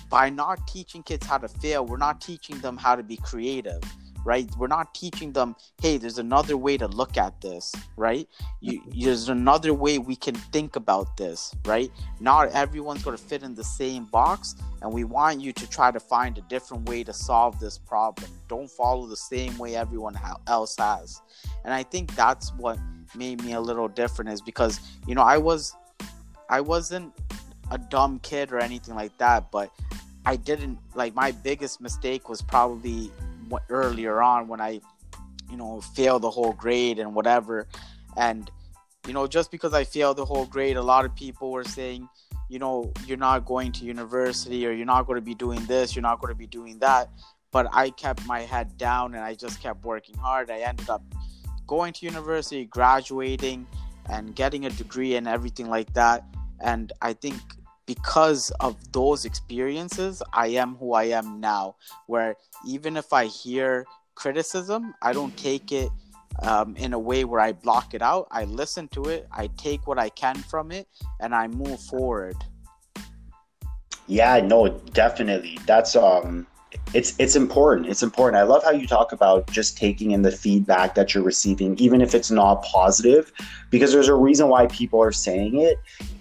by 0.09 0.31
not 0.31 0.67
teaching 0.67 1.03
kids 1.03 1.27
how 1.27 1.39
to 1.39 1.49
fail, 1.49 1.85
we're 1.85 1.97
not 1.99 2.21
teaching 2.21 2.59
them 2.61 2.77
how 2.77 2.97
to 2.97 3.03
be 3.03 3.17
creative 3.17 3.83
right? 4.29 4.51
We're 4.59 4.67
not 4.67 4.95
teaching 4.95 5.33
them, 5.33 5.57
hey, 5.81 5.97
there's 5.97 6.19
another 6.19 6.59
way 6.59 6.77
to 6.77 6.87
look 6.87 7.17
at 7.17 7.41
this, 7.41 7.75
right? 7.97 8.29
You, 8.61 8.83
there's 8.95 9.31
another 9.31 9.73
way 9.73 9.99
we 9.99 10.17
can 10.17 10.35
think 10.35 10.77
about 10.77 11.17
this, 11.17 11.55
right? 11.65 11.91
Not 12.21 12.51
everyone's 12.51 13.03
going 13.03 13.17
to 13.17 13.23
fit 13.23 13.43
in 13.43 13.55
the 13.55 13.65
same 13.65 14.05
box, 14.05 14.55
and 14.83 14.93
we 14.93 15.05
want 15.05 15.41
you 15.41 15.55
to 15.55 15.71
try 15.71 15.91
to 15.91 15.99
find 15.99 16.37
a 16.37 16.43
different 16.43 16.87
way 16.91 17.05
to 17.05 17.13
solve 17.15 17.59
this 17.59 17.79
problem. 17.79 18.31
Don't 18.49 18.71
follow 18.71 19.07
the 19.07 19.17
same 19.17 19.57
way 19.57 19.77
everyone 19.77 20.19
else 20.47 20.77
has. 20.79 21.23
And 21.65 21.73
I 21.73 21.83
think 21.83 22.15
that's 22.15 22.53
what 22.55 22.79
made 23.17 23.43
me 23.43 23.53
a 23.55 23.61
little 23.61 23.89
different 23.89 24.31
is 24.31 24.43
because, 24.43 24.79
you 25.07 25.15
know, 25.15 25.23
I 25.23 25.39
was 25.39 25.75
I 26.49 26.61
wasn't 26.61 27.13
a 27.71 27.79
dumb 27.79 28.19
kid 28.21 28.53
or 28.53 28.59
anything 28.59 28.95
like 28.95 29.17
that, 29.19 29.51
but 29.51 29.71
I 30.25 30.37
didn't 30.37 30.79
like 30.95 31.15
my 31.15 31.33
biggest 31.33 31.81
mistake 31.81 32.29
was 32.29 32.43
probably 32.43 33.11
earlier 33.71 34.23
on 34.23 34.49
when 34.49 34.61
I, 34.61 34.81
you 35.51 35.57
know, 35.57 35.81
failed 35.81 36.23
the 36.23 36.31
whole 36.31 36.53
grade 36.53 36.99
and 36.99 37.15
whatever. 37.15 37.67
And, 38.17 38.51
you 39.07 39.13
know, 39.13 39.27
just 39.27 39.51
because 39.51 39.73
I 39.73 39.85
failed 39.85 40.17
the 40.17 40.25
whole 40.25 40.47
grade, 40.47 40.77
a 40.77 40.83
lot 40.83 41.05
of 41.05 41.15
people 41.15 41.51
were 41.51 41.65
saying, 41.65 42.09
you 42.49 42.59
know, 42.59 42.93
you're 43.07 43.19
not 43.19 43.45
going 43.45 43.73
to 43.73 43.85
university 43.85 44.67
or 44.67 44.73
you're 44.73 44.87
not 44.87 45.07
going 45.07 45.17
to 45.17 45.25
be 45.25 45.35
doing 45.35 45.65
this, 45.67 45.95
you're 45.95 46.03
not 46.03 46.21
going 46.21 46.33
to 46.33 46.39
be 46.39 46.47
doing 46.47 46.79
that. 46.79 47.11
But 47.51 47.69
I 47.73 47.91
kept 47.91 48.27
my 48.27 48.41
head 48.41 48.77
down 48.77 49.15
and 49.15 49.25
I 49.25 49.35
just 49.35 49.63
kept 49.63 49.85
working 49.85 50.17
hard. 50.17 50.51
I 50.51 50.61
ended 50.61 50.91
up 50.91 51.03
going 51.67 51.93
to 51.95 52.07
university, 52.07 52.65
graduating, 52.65 53.67
and 54.11 54.35
getting 54.35 54.67
a 54.67 54.71
degree 54.71 55.17
and 55.17 55.29
everything 55.29 55.69
like 55.69 55.93
that. 55.95 56.25
And 56.61 56.93
I 57.03 57.13
think 57.13 57.37
because 57.87 58.51
of 58.61 58.77
those 58.93 59.25
experiences, 59.25 60.23
I 60.33 60.49
am 60.49 60.77
who 60.77 60.93
I 60.93 61.05
am 61.05 61.41
now. 61.41 61.77
Where 62.07 62.37
even 62.67 62.97
if 62.97 63.13
I 63.13 63.27
hear 63.27 63.87
criticism, 64.15 64.95
I 65.01 65.13
don't 65.13 65.37
take 65.37 65.73
it 65.73 65.91
um, 66.43 66.77
in 66.77 66.93
a 66.93 66.99
way 66.99 67.25
where 67.25 67.41
I 67.41 67.53
block 67.53 67.95
it 67.95 68.03
out. 68.03 68.29
I 68.31 68.45
listen 68.45 68.89
to 68.89 69.05
it, 69.05 69.27
I 69.33 69.49
take 69.57 69.87
what 69.87 69.99
I 69.99 70.11
can 70.11 70.37
from 70.37 70.71
it, 70.71 70.87
and 71.21 71.35
I 71.35 71.49
move 71.49 71.81
forward. 71.81 72.37
Yeah, 74.07 74.41
no, 74.41 74.69
definitely. 74.69 75.59
That's 75.67 75.95
um 75.95 76.47
it's 76.95 77.15
it's 77.19 77.37
important. 77.37 77.89
It's 77.89 78.03
important. 78.03 78.37
I 78.41 78.45
love 78.45 78.65
how 78.65 78.71
you 78.71 78.87
talk 78.87 79.13
about 79.13 79.51
just 79.51 79.77
taking 79.77 80.13
in 80.13 80.23
the 80.23 80.33
feedback 80.33 80.95
that 80.95 81.15
you're 81.15 81.25
receiving, 81.25 81.79
even 81.79 82.01
if 82.01 82.15
it's 82.15 82.31
not 82.31 82.63
positive, 82.63 83.33
because 83.71 83.93
there's 83.93 84.09
a 84.09 84.15
reason 84.15 84.49
why 84.49 84.67
people 84.69 85.03
are 85.03 85.13
saying 85.13 85.61
it, 85.61 85.77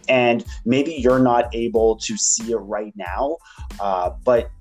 and 0.09 0.45
maybe 0.65 0.93
you're 0.93 1.19
not 1.19 1.53
able 1.55 1.95
to 1.97 2.17
see 2.17 2.51
it 2.51 2.57
right 2.57 2.93
now, 2.95 3.37
uh, 3.79 4.11
but 4.23 4.51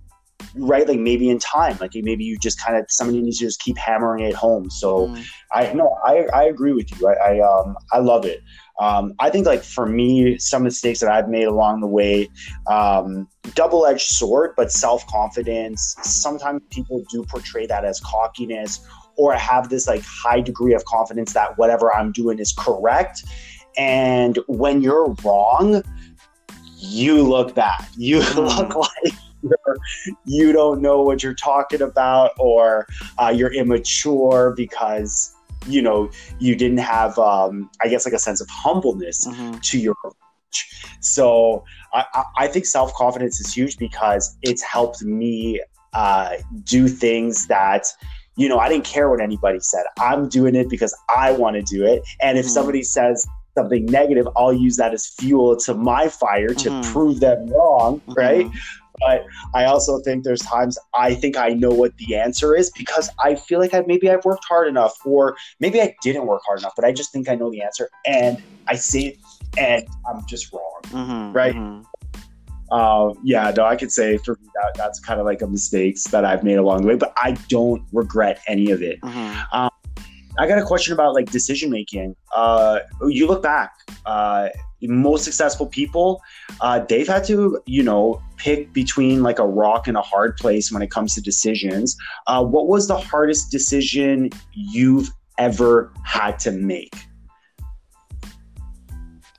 right 0.55 0.89
like 0.89 0.99
maybe 0.99 1.29
in 1.29 1.39
time 1.39 1.77
like 1.81 1.93
maybe 1.95 2.25
you 2.25 2.39
just 2.39 2.63
kind 2.63 2.77
of 2.77 2.85
somebody 2.89 3.21
needs 3.21 3.39
to 3.39 3.45
just 3.45 3.61
keep 3.61 3.77
hammering 3.77 4.25
it 4.25 4.35
home 4.35 4.71
so 4.71 5.09
mm. 5.09 5.25
i 5.53 5.73
know 5.73 5.99
i 6.05 6.27
i 6.35 6.45
agree 6.45 6.73
with 6.73 6.91
you 6.99 7.09
I, 7.09 7.13
I 7.15 7.41
um 7.41 7.77
i 7.93 7.99
love 7.99 8.25
it 8.25 8.43
um, 8.79 9.15
I 9.19 9.31
think 9.31 9.47
like 9.47 9.63
for 9.63 9.87
me, 9.87 10.39
some 10.39 10.63
mistakes 10.63 11.01
that 11.01 11.11
I've 11.11 11.29
made 11.29 11.45
along 11.45 11.81
the 11.81 11.87
way, 11.87 12.29
um, 12.67 13.29
double-edged 13.55 14.07
sword, 14.07 14.53
but 14.57 14.71
self-confidence. 14.71 15.97
Sometimes 16.03 16.63
people 16.71 17.03
do 17.11 17.25
portray 17.25 17.67
that 17.67 17.85
as 17.85 18.01
cockiness 18.01 18.87
or 19.17 19.35
have 19.35 19.71
this 19.71 19.87
like 19.87 20.03
high 20.03 20.41
degree 20.41 20.75
of 20.75 20.85
confidence 20.85 21.33
that 21.33 21.57
whatever 21.57 21.95
I'm 21.95 22.13
doing 22.13 22.39
is 22.39 22.53
correct. 22.53 23.25
And 23.79 24.39
when 24.47 24.83
you're 24.83 25.15
wrong, 25.25 25.83
you 26.77 27.23
look 27.23 27.55
bad. 27.55 27.87
You 27.97 28.21
mm. 28.21 28.59
look 28.59 28.75
like 29.05 29.15
you're, 29.43 29.77
you 30.25 30.53
don't 30.53 30.83
know 30.83 31.03
what 31.03 31.23
you're 31.23 31.35
talking 31.35 31.81
about 31.81 32.33
or 32.39 32.87
uh, 33.19 33.33
you're 33.35 33.53
immature 33.53 34.53
because 34.57 35.35
you 35.67 35.83
know 35.83 36.11
you 36.39 36.55
didn't 36.55 36.79
have 36.79 37.19
um, 37.19 37.71
i 37.83 37.89
guess 37.89 38.05
like 38.05 38.15
a 38.15 38.19
sense 38.19 38.41
of 38.41 38.49
humbleness 38.51 39.27
mm-hmm. 39.27 39.59
to 39.59 39.79
your 39.79 39.95
approach 40.05 40.17
so 41.01 41.65
i, 41.93 42.25
I 42.39 42.47
think 42.49 42.67
self-confidence 42.67 43.41
is 43.41 43.53
huge 43.53 43.79
because 43.79 44.37
it's 44.43 44.63
helped 44.63 45.03
me 45.03 45.61
uh, 45.93 46.37
do 46.65 46.89
things 46.89 47.47
that 47.47 47.87
you 48.37 48.49
know 48.49 48.59
i 48.59 48.69
didn't 48.69 48.85
care 48.85 49.09
what 49.09 49.21
anybody 49.21 49.61
said 49.61 49.85
i'm 49.99 50.29
doing 50.29 50.55
it 50.55 50.69
because 50.69 50.95
i 51.15 51.33
want 51.33 51.57
to 51.57 51.63
do 51.63 51.85
it 51.85 52.03
and 52.21 52.39
if 52.39 52.45
mm-hmm. 52.45 52.53
somebody 52.53 52.83
says 52.83 53.27
something 53.57 53.87
negative 53.87 54.29
i'll 54.37 54.53
use 54.53 54.77
that 54.77 54.93
as 54.93 55.07
fuel 55.07 55.57
to 55.57 55.75
my 55.75 56.09
fire 56.09 56.49
to 56.49 56.69
mm-hmm. 56.69 56.93
prove 56.93 57.21
them 57.21 57.47
wrong 57.49 58.01
right 58.09 58.47
mm-hmm. 58.47 58.86
But 59.01 59.25
I 59.55 59.65
also 59.65 60.01
think 60.01 60.25
there's 60.25 60.41
times 60.41 60.79
I 60.95 61.15
think 61.15 61.37
I 61.37 61.51
know 61.51 61.71
what 61.71 61.97
the 61.97 62.17
answer 62.17 62.57
is 62.57 62.71
because 62.77 63.11
I 63.23 63.35
feel 63.35 63.61
like 63.61 63.75
I 63.75 63.83
maybe 63.87 64.11
I've 64.11 64.25
worked 64.25 64.45
hard 64.49 64.69
enough, 64.69 64.95
or 65.05 65.37
maybe 65.61 65.81
I 65.81 65.95
didn't 66.03 66.27
work 66.27 66.43
hard 66.47 66.61
enough, 66.61 66.73
but 66.77 66.85
I 66.85 66.93
just 66.93 67.13
think 67.13 67.29
I 67.29 67.35
know 67.35 67.51
the 67.51 67.63
answer, 67.63 67.89
and 68.07 68.43
I 68.69 68.77
see 68.77 69.09
it, 69.09 69.19
and 69.59 69.87
I'm 70.09 70.27
just 70.27 70.53
wrong, 70.53 70.81
mm-hmm, 70.85 71.33
right? 71.33 71.55
Mm-hmm. 71.55 71.83
Uh, 72.71 73.15
yeah, 73.23 73.53
no, 73.57 73.65
I 73.65 73.77
could 73.77 73.93
say 73.93 74.19
for 74.19 74.37
me 74.41 74.49
that 74.55 74.75
that's 74.75 74.99
kind 74.99 75.21
of 75.21 75.27
like 75.27 75.41
a 75.41 75.47
mistakes 75.47 76.05
that 76.05 76.25
I've 76.25 76.43
made 76.43 76.57
along 76.57 76.83
the 76.83 76.89
way, 76.89 76.97
but 76.97 77.13
I 77.17 77.33
don't 77.49 77.83
regret 77.93 78.41
any 78.49 78.71
of 78.71 78.83
it. 78.83 79.01
Mm-hmm. 79.03 79.57
Um, 79.57 79.71
I 80.39 80.47
got 80.47 80.59
a 80.59 80.65
question 80.65 80.93
about 80.93 81.15
like 81.15 81.31
decision 81.31 81.71
making. 81.71 82.17
Uh, 82.35 82.81
you 83.09 83.27
look 83.27 83.43
back, 83.43 83.73
uh, 84.05 84.49
most 84.83 85.25
successful 85.25 85.67
people, 85.67 86.23
uh, 86.61 86.81
they've 86.81 87.09
had 87.09 87.25
to, 87.25 87.61
you 87.67 87.83
know, 87.83 88.23
pick 88.37 88.73
between 88.73 89.23
like 89.23 89.39
a 89.39 89.47
rock 89.47 89.89
and 89.89 89.97
a 89.97 90.03
hard 90.03 90.37
place 90.37 90.71
when 90.71 90.83
it 90.83 90.91
comes 90.91 91.15
to 91.15 91.21
decisions. 91.21 91.97
Uh, 92.27 92.45
what 92.45 92.69
was 92.69 92.89
the 92.89 92.97
hardest 92.97 93.51
decision 93.51 94.31
you've 94.53 95.11
ever 95.39 95.93
had 96.05 96.39
to 96.41 96.53
make? 96.53 96.95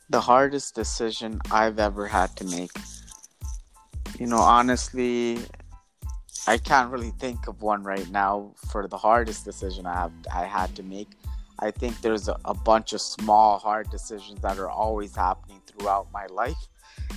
The 0.10 0.22
hardest 0.22 0.74
decision 0.74 1.40
I've 1.52 1.80
ever 1.80 2.08
had 2.08 2.36
to 2.38 2.46
make. 2.46 2.72
You 4.18 4.26
know, 4.26 4.38
honestly, 4.38 5.40
I 6.48 6.58
can't 6.58 6.90
really 6.92 7.12
think 7.20 7.48
of 7.48 7.62
one 7.62 7.84
right 7.84 8.10
now 8.10 8.54
for 8.72 8.88
the 8.88 8.98
hardest 8.98 9.44
decision 9.44 9.86
I 9.86 9.94
have 9.94 10.14
I 10.34 10.46
had 10.46 10.76
to 10.78 10.84
make. 10.84 11.10
I 11.60 11.72
think 11.72 12.02
there's 12.02 12.28
a, 12.28 12.38
a 12.46 12.54
bunch 12.54 12.94
of 12.94 13.02
small 13.02 13.58
hard 13.60 13.90
decisions 13.90 14.42
that 14.42 14.60
are 14.60 14.70
always 14.70 15.16
happening 15.16 15.62
throughout 15.66 16.08
my 16.12 16.26
life, 16.28 16.68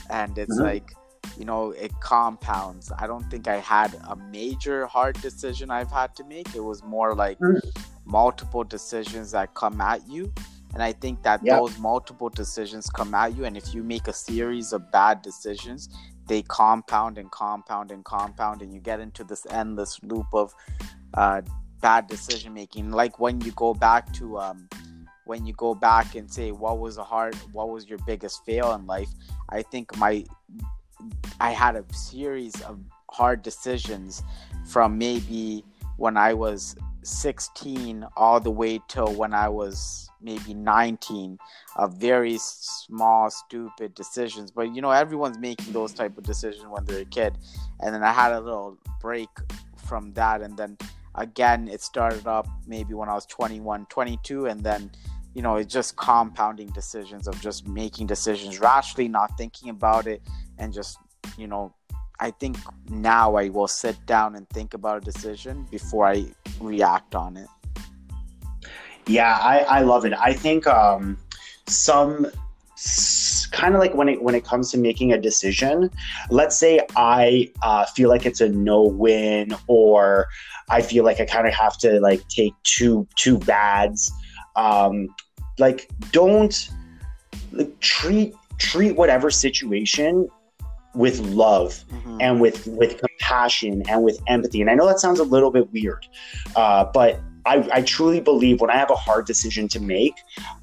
and 0.08 0.36
it's 0.38 0.54
mm-hmm. 0.56 0.64
like 0.64 0.92
you 1.38 1.44
know 1.44 1.70
it 1.70 1.92
compounds 2.00 2.90
i 2.98 3.06
don't 3.06 3.30
think 3.30 3.46
i 3.46 3.56
had 3.56 3.94
a 4.08 4.16
major 4.16 4.86
hard 4.86 5.20
decision 5.20 5.70
i've 5.70 5.90
had 5.90 6.14
to 6.14 6.24
make 6.24 6.54
it 6.54 6.60
was 6.60 6.82
more 6.82 7.14
like 7.14 7.38
mm. 7.38 7.60
multiple 8.04 8.64
decisions 8.64 9.30
that 9.30 9.54
come 9.54 9.80
at 9.80 10.06
you 10.08 10.32
and 10.74 10.82
i 10.82 10.92
think 10.92 11.22
that 11.22 11.40
yep. 11.44 11.58
those 11.58 11.78
multiple 11.78 12.28
decisions 12.28 12.88
come 12.90 13.14
at 13.14 13.36
you 13.36 13.44
and 13.44 13.56
if 13.56 13.74
you 13.74 13.82
make 13.82 14.08
a 14.08 14.12
series 14.12 14.72
of 14.72 14.90
bad 14.90 15.22
decisions 15.22 15.88
they 16.26 16.42
compound 16.42 17.18
and 17.18 17.30
compound 17.30 17.90
and 17.90 18.04
compound 18.04 18.62
and 18.62 18.72
you 18.72 18.80
get 18.80 19.00
into 19.00 19.24
this 19.24 19.46
endless 19.50 19.98
loop 20.02 20.26
of 20.32 20.54
uh, 21.14 21.42
bad 21.80 22.06
decision 22.06 22.54
making. 22.54 22.90
Like 22.90 23.18
when 23.18 23.40
you 23.40 23.52
go 23.52 23.74
back 23.74 24.12
to 24.14 24.38
um, 24.38 24.68
when 25.24 25.46
you 25.46 25.52
go 25.54 25.74
back 25.74 26.14
and 26.14 26.30
say 26.30 26.52
what 26.52 26.78
was 26.78 26.98
a 26.98 27.04
hard 27.04 27.34
what 27.52 27.68
was 27.70 27.88
your 27.88 27.98
biggest 28.06 28.44
fail 28.44 28.72
in 28.74 28.86
life? 28.86 29.08
I 29.48 29.62
think 29.62 29.96
my 29.96 30.24
I 31.40 31.50
had 31.50 31.76
a 31.76 31.84
series 31.92 32.60
of 32.62 32.78
hard 33.10 33.42
decisions 33.42 34.22
from 34.66 34.98
maybe 34.98 35.64
when 35.96 36.16
I 36.16 36.34
was 36.34 36.76
16 37.02 38.06
all 38.16 38.40
the 38.40 38.50
way 38.50 38.80
till 38.88 39.12
when 39.14 39.32
I 39.32 39.48
was 39.48 40.10
maybe 40.20 40.52
19 40.52 41.38
of 41.76 41.94
very 41.94 42.36
small 42.38 43.30
stupid 43.30 43.94
decisions. 43.94 44.50
But 44.50 44.74
you 44.74 44.82
know 44.82 44.90
everyone's 44.90 45.38
making 45.38 45.72
those 45.72 45.92
type 45.92 46.18
of 46.18 46.24
decisions 46.24 46.66
when 46.66 46.84
they're 46.84 47.00
a 47.00 47.04
kid. 47.04 47.38
And 47.80 47.94
then 47.94 48.02
I 48.02 48.12
had 48.12 48.32
a 48.32 48.40
little 48.40 48.76
break 49.00 49.28
from 49.76 50.12
that. 50.12 50.42
And 50.42 50.56
then 50.56 50.76
again 51.16 51.68
it 51.68 51.80
started 51.80 52.26
up 52.26 52.46
maybe 52.66 52.94
when 52.94 53.08
I 53.08 53.14
was 53.14 53.26
21 53.26 53.86
22 53.86 54.46
and 54.46 54.60
then 54.60 54.90
you 55.34 55.42
know 55.42 55.56
it's 55.56 55.72
just 55.72 55.96
compounding 55.96 56.68
decisions 56.68 57.28
of 57.28 57.40
just 57.40 57.66
making 57.66 58.06
decisions 58.06 58.58
rashly 58.58 59.08
not 59.08 59.36
thinking 59.36 59.70
about 59.70 60.06
it 60.06 60.22
and 60.58 60.72
just 60.72 60.98
you 61.36 61.46
know 61.46 61.72
i 62.18 62.30
think 62.30 62.56
now 62.88 63.36
i 63.36 63.48
will 63.48 63.68
sit 63.68 63.96
down 64.06 64.34
and 64.34 64.48
think 64.50 64.74
about 64.74 64.96
a 64.96 65.00
decision 65.00 65.66
before 65.70 66.06
i 66.06 66.24
react 66.60 67.14
on 67.14 67.36
it. 67.36 67.48
Yeah 69.06 69.38
i 69.40 69.58
i 69.60 69.80
love 69.80 70.04
it. 70.04 70.12
I 70.12 70.32
think 70.32 70.66
um 70.66 71.16
some 71.66 72.26
kind 73.52 73.74
of 73.74 73.80
like 73.80 73.94
when 73.94 74.08
it 74.08 74.22
when 74.22 74.34
it 74.34 74.44
comes 74.44 74.70
to 74.70 74.78
making 74.78 75.12
a 75.12 75.18
decision 75.18 75.90
let's 76.30 76.56
say 76.56 76.80
i 76.96 77.50
uh, 77.62 77.84
feel 77.84 78.08
like 78.08 78.24
it's 78.24 78.40
a 78.40 78.48
no 78.48 78.82
win 78.82 79.54
or 79.66 80.28
i 80.70 80.80
feel 80.80 81.04
like 81.04 81.20
i 81.20 81.24
kind 81.24 81.46
of 81.46 81.54
have 81.54 81.76
to 81.76 82.00
like 82.00 82.26
take 82.28 82.54
two 82.64 83.06
two 83.16 83.38
bads 83.38 84.12
um 84.56 85.08
like 85.58 85.88
don't 86.12 86.70
like, 87.52 87.78
treat 87.80 88.34
treat 88.58 88.92
whatever 88.92 89.30
situation 89.30 90.28
with 90.94 91.20
love 91.20 91.84
mm-hmm. 91.90 92.18
and 92.20 92.40
with 92.40 92.66
with 92.66 92.98
compassion 92.98 93.82
and 93.88 94.02
with 94.02 94.20
empathy. 94.26 94.60
And 94.60 94.70
I 94.70 94.74
know 94.74 94.86
that 94.86 95.00
sounds 95.00 95.20
a 95.20 95.24
little 95.24 95.50
bit 95.50 95.72
weird, 95.72 96.06
uh, 96.56 96.84
but 96.92 97.20
I, 97.46 97.68
I, 97.72 97.82
truly 97.82 98.20
believe 98.20 98.60
when 98.60 98.70
I 98.70 98.76
have 98.76 98.90
a 98.90 98.96
hard 98.96 99.24
decision 99.24 99.66
to 99.68 99.80
make, 99.80 100.12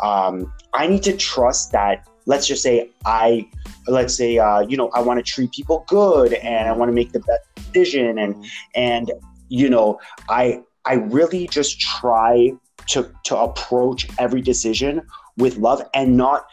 um, 0.04 0.54
I 0.74 0.86
need 0.86 1.02
to 1.04 1.18
trust 1.18 1.72
that. 1.72 2.08
Let's 2.28 2.46
just 2.46 2.62
say 2.62 2.92
I, 3.06 3.50
let's 3.88 4.16
say 4.16 4.38
uh, 4.38 4.60
you 4.60 4.78
know 4.78 4.90
I 4.90 5.00
want 5.00 5.18
to 5.18 5.24
treat 5.24 5.52
people 5.52 5.86
good 5.88 6.34
and 6.34 6.68
I 6.68 6.74
want 6.74 6.90
to 6.90 6.94
make 6.94 7.14
the 7.14 7.20
best 7.20 7.72
decision 7.74 8.20
and 8.20 8.36
mm-hmm. 8.36 8.46
and 8.76 9.12
you 9.50 9.70
know 9.70 10.00
I 10.30 10.62
I 10.86 10.96
really 10.96 11.48
just 11.48 11.80
try 11.80 12.54
to 12.88 13.12
to 13.26 13.38
approach 13.38 14.08
every 14.18 14.42
decision 14.42 15.02
with 15.38 15.58
love 15.58 15.82
and 15.94 16.18
not 16.18 16.48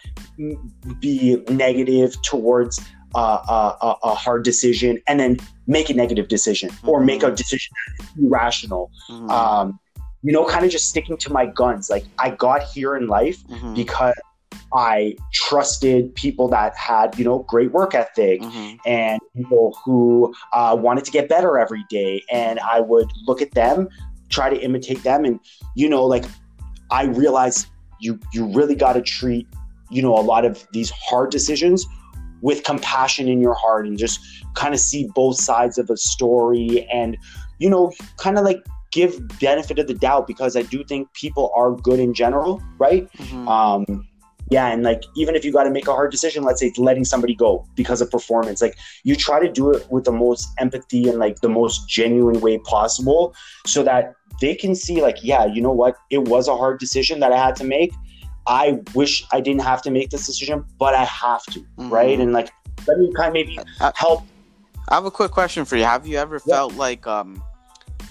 be 1.01 1.43
negative 1.49 2.21
towards 2.23 2.81
a, 3.15 3.97
a, 4.03 4.15
hard 4.15 4.43
decision 4.43 5.01
and 5.07 5.21
then 5.21 5.39
make 5.67 5.89
a 5.89 5.95
negative 5.95 6.29
decision 6.29 6.69
mm-hmm. 6.69 6.89
or 6.89 7.01
make 7.01 7.23
a 7.23 7.27
mm-hmm. 7.27 7.37
decision 7.37 7.73
irrational. 8.21 8.91
Mm-hmm. 9.09 9.31
Um, 9.31 9.79
you 10.23 10.33
know, 10.33 10.45
kind 10.47 10.65
of 10.65 10.71
just 10.71 10.89
sticking 10.89 11.17
to 11.19 11.33
my 11.33 11.47
guns. 11.47 11.91
Like 11.91 12.05
I 12.19 12.31
got 12.31 12.63
here 12.63 12.97
in 12.97 13.07
life 13.07 13.47
mm-hmm. 13.47 13.75
because 13.75 14.15
I 14.75 15.17
trusted 15.33 16.15
people 16.15 16.49
that 16.49 16.77
had, 16.77 17.19
you 17.19 17.25
know, 17.25 17.41
great 17.41 17.73
work 17.73 17.95
ethic 17.95 18.41
mm-hmm. 18.41 18.77
and 18.87 19.21
people 19.37 19.79
who 19.85 20.35
uh, 20.53 20.77
wanted 20.79 21.05
to 21.05 21.11
get 21.11 21.29
better 21.29 21.59
every 21.59 21.85
day. 21.89 22.23
And 22.31 22.59
I 22.61 22.81
would 22.81 23.11
look 23.27 23.43
at 23.43 23.53
them, 23.53 23.89
try 24.29 24.51
to 24.51 24.61
imitate 24.61 25.03
them. 25.03 25.25
And, 25.25 25.41
you 25.75 25.89
know, 25.89 26.05
like 26.05 26.25
I 26.91 27.05
realized 27.05 27.67
you, 28.01 28.19
you 28.33 28.47
really 28.47 28.75
got 28.75 28.95
to 28.95 29.03
treat, 29.03 29.47
you 29.91 30.03
know, 30.03 30.15
a 30.15 30.23
lot 30.23 30.45
of 30.45 30.67
these 30.73 30.91
hard 30.91 31.31
decisions 31.31 31.87
with 32.45 32.63
compassion 32.63 33.27
in 33.27 33.41
your 33.41 33.55
heart 33.55 33.87
and 33.87 33.97
just 33.97 34.21
kind 34.55 34.75
of 34.75 34.81
see 34.81 35.09
both 35.15 35.41
sides 35.41 35.79
of 35.79 35.89
a 35.89 35.97
story 35.97 36.87
and 36.93 37.17
you 37.59 37.71
know 37.71 37.91
kind 38.19 38.39
of 38.39 38.45
like 38.45 38.63
give 38.93 39.19
benefit 39.41 39.79
of 39.79 39.87
the 39.87 39.95
doubt 39.95 40.27
because 40.27 40.55
i 40.55 40.63
do 40.63 40.85
think 40.85 41.13
people 41.15 41.51
are 41.57 41.73
good 41.73 41.99
in 41.99 42.13
general 42.13 42.63
right 42.79 43.11
mm-hmm. 43.13 43.49
um 43.49 44.07
yeah 44.51 44.69
and 44.69 44.83
like 44.83 45.03
even 45.17 45.35
if 45.35 45.45
you 45.45 45.53
got 45.53 45.65
to 45.65 45.71
make 45.71 45.87
a 45.87 45.93
hard 45.93 46.11
decision 46.11 46.43
let's 46.45 46.61
say 46.61 46.67
it's 46.67 46.79
letting 46.79 47.05
somebody 47.05 47.35
go 47.35 47.67
because 47.75 48.01
of 48.01 48.11
performance 48.11 48.61
like 48.61 48.77
you 49.03 49.17
try 49.17 49.41
to 49.41 49.51
do 49.51 49.71
it 49.71 49.87
with 49.91 50.05
the 50.05 50.13
most 50.13 50.49
empathy 50.59 51.09
and 51.09 51.19
like 51.19 51.41
the 51.41 51.49
most 51.49 51.89
genuine 51.89 52.41
way 52.41 52.59
possible 52.59 53.35
so 53.67 53.83
that 53.83 54.15
they 54.41 54.55
can 54.55 54.75
see 54.75 55.01
like 55.01 55.17
yeah 55.23 55.45
you 55.45 55.61
know 55.61 55.73
what 55.73 55.97
it 56.11 56.29
was 56.29 56.49
a 56.49 56.57
hard 56.57 56.79
decision 56.79 57.21
that 57.21 57.33
i 57.33 57.37
had 57.37 57.57
to 57.57 57.65
make 57.65 57.93
I 58.47 58.81
wish 58.95 59.27
I 59.33 59.41
didn't 59.41 59.63
have 59.63 59.83
to 59.83 59.91
make 59.91 60.11
this 60.11 60.27
decision, 60.27 60.65
but 60.79 60.95
I 60.95 61.05
have 61.05 61.45
to, 61.47 61.61
mm-hmm. 61.61 61.91
right? 61.91 62.19
And 62.19 62.33
like, 62.33 62.51
let 62.87 62.99
me 62.99 63.13
kind 63.15 63.29
of 63.29 63.35
maybe 63.35 63.59
help. 63.95 64.25
I 64.89 64.97
have 64.97 65.07
a 65.07 65.11
quick 65.11 65.31
question 65.31 65.65
for 65.65 65.77
you. 65.77 65.85
Have 65.85 66.07
you 66.07 66.19
ever 66.19 66.41
yeah. 66.45 66.55
felt 66.55 66.75
like, 66.75 67.07
um, 67.07 67.43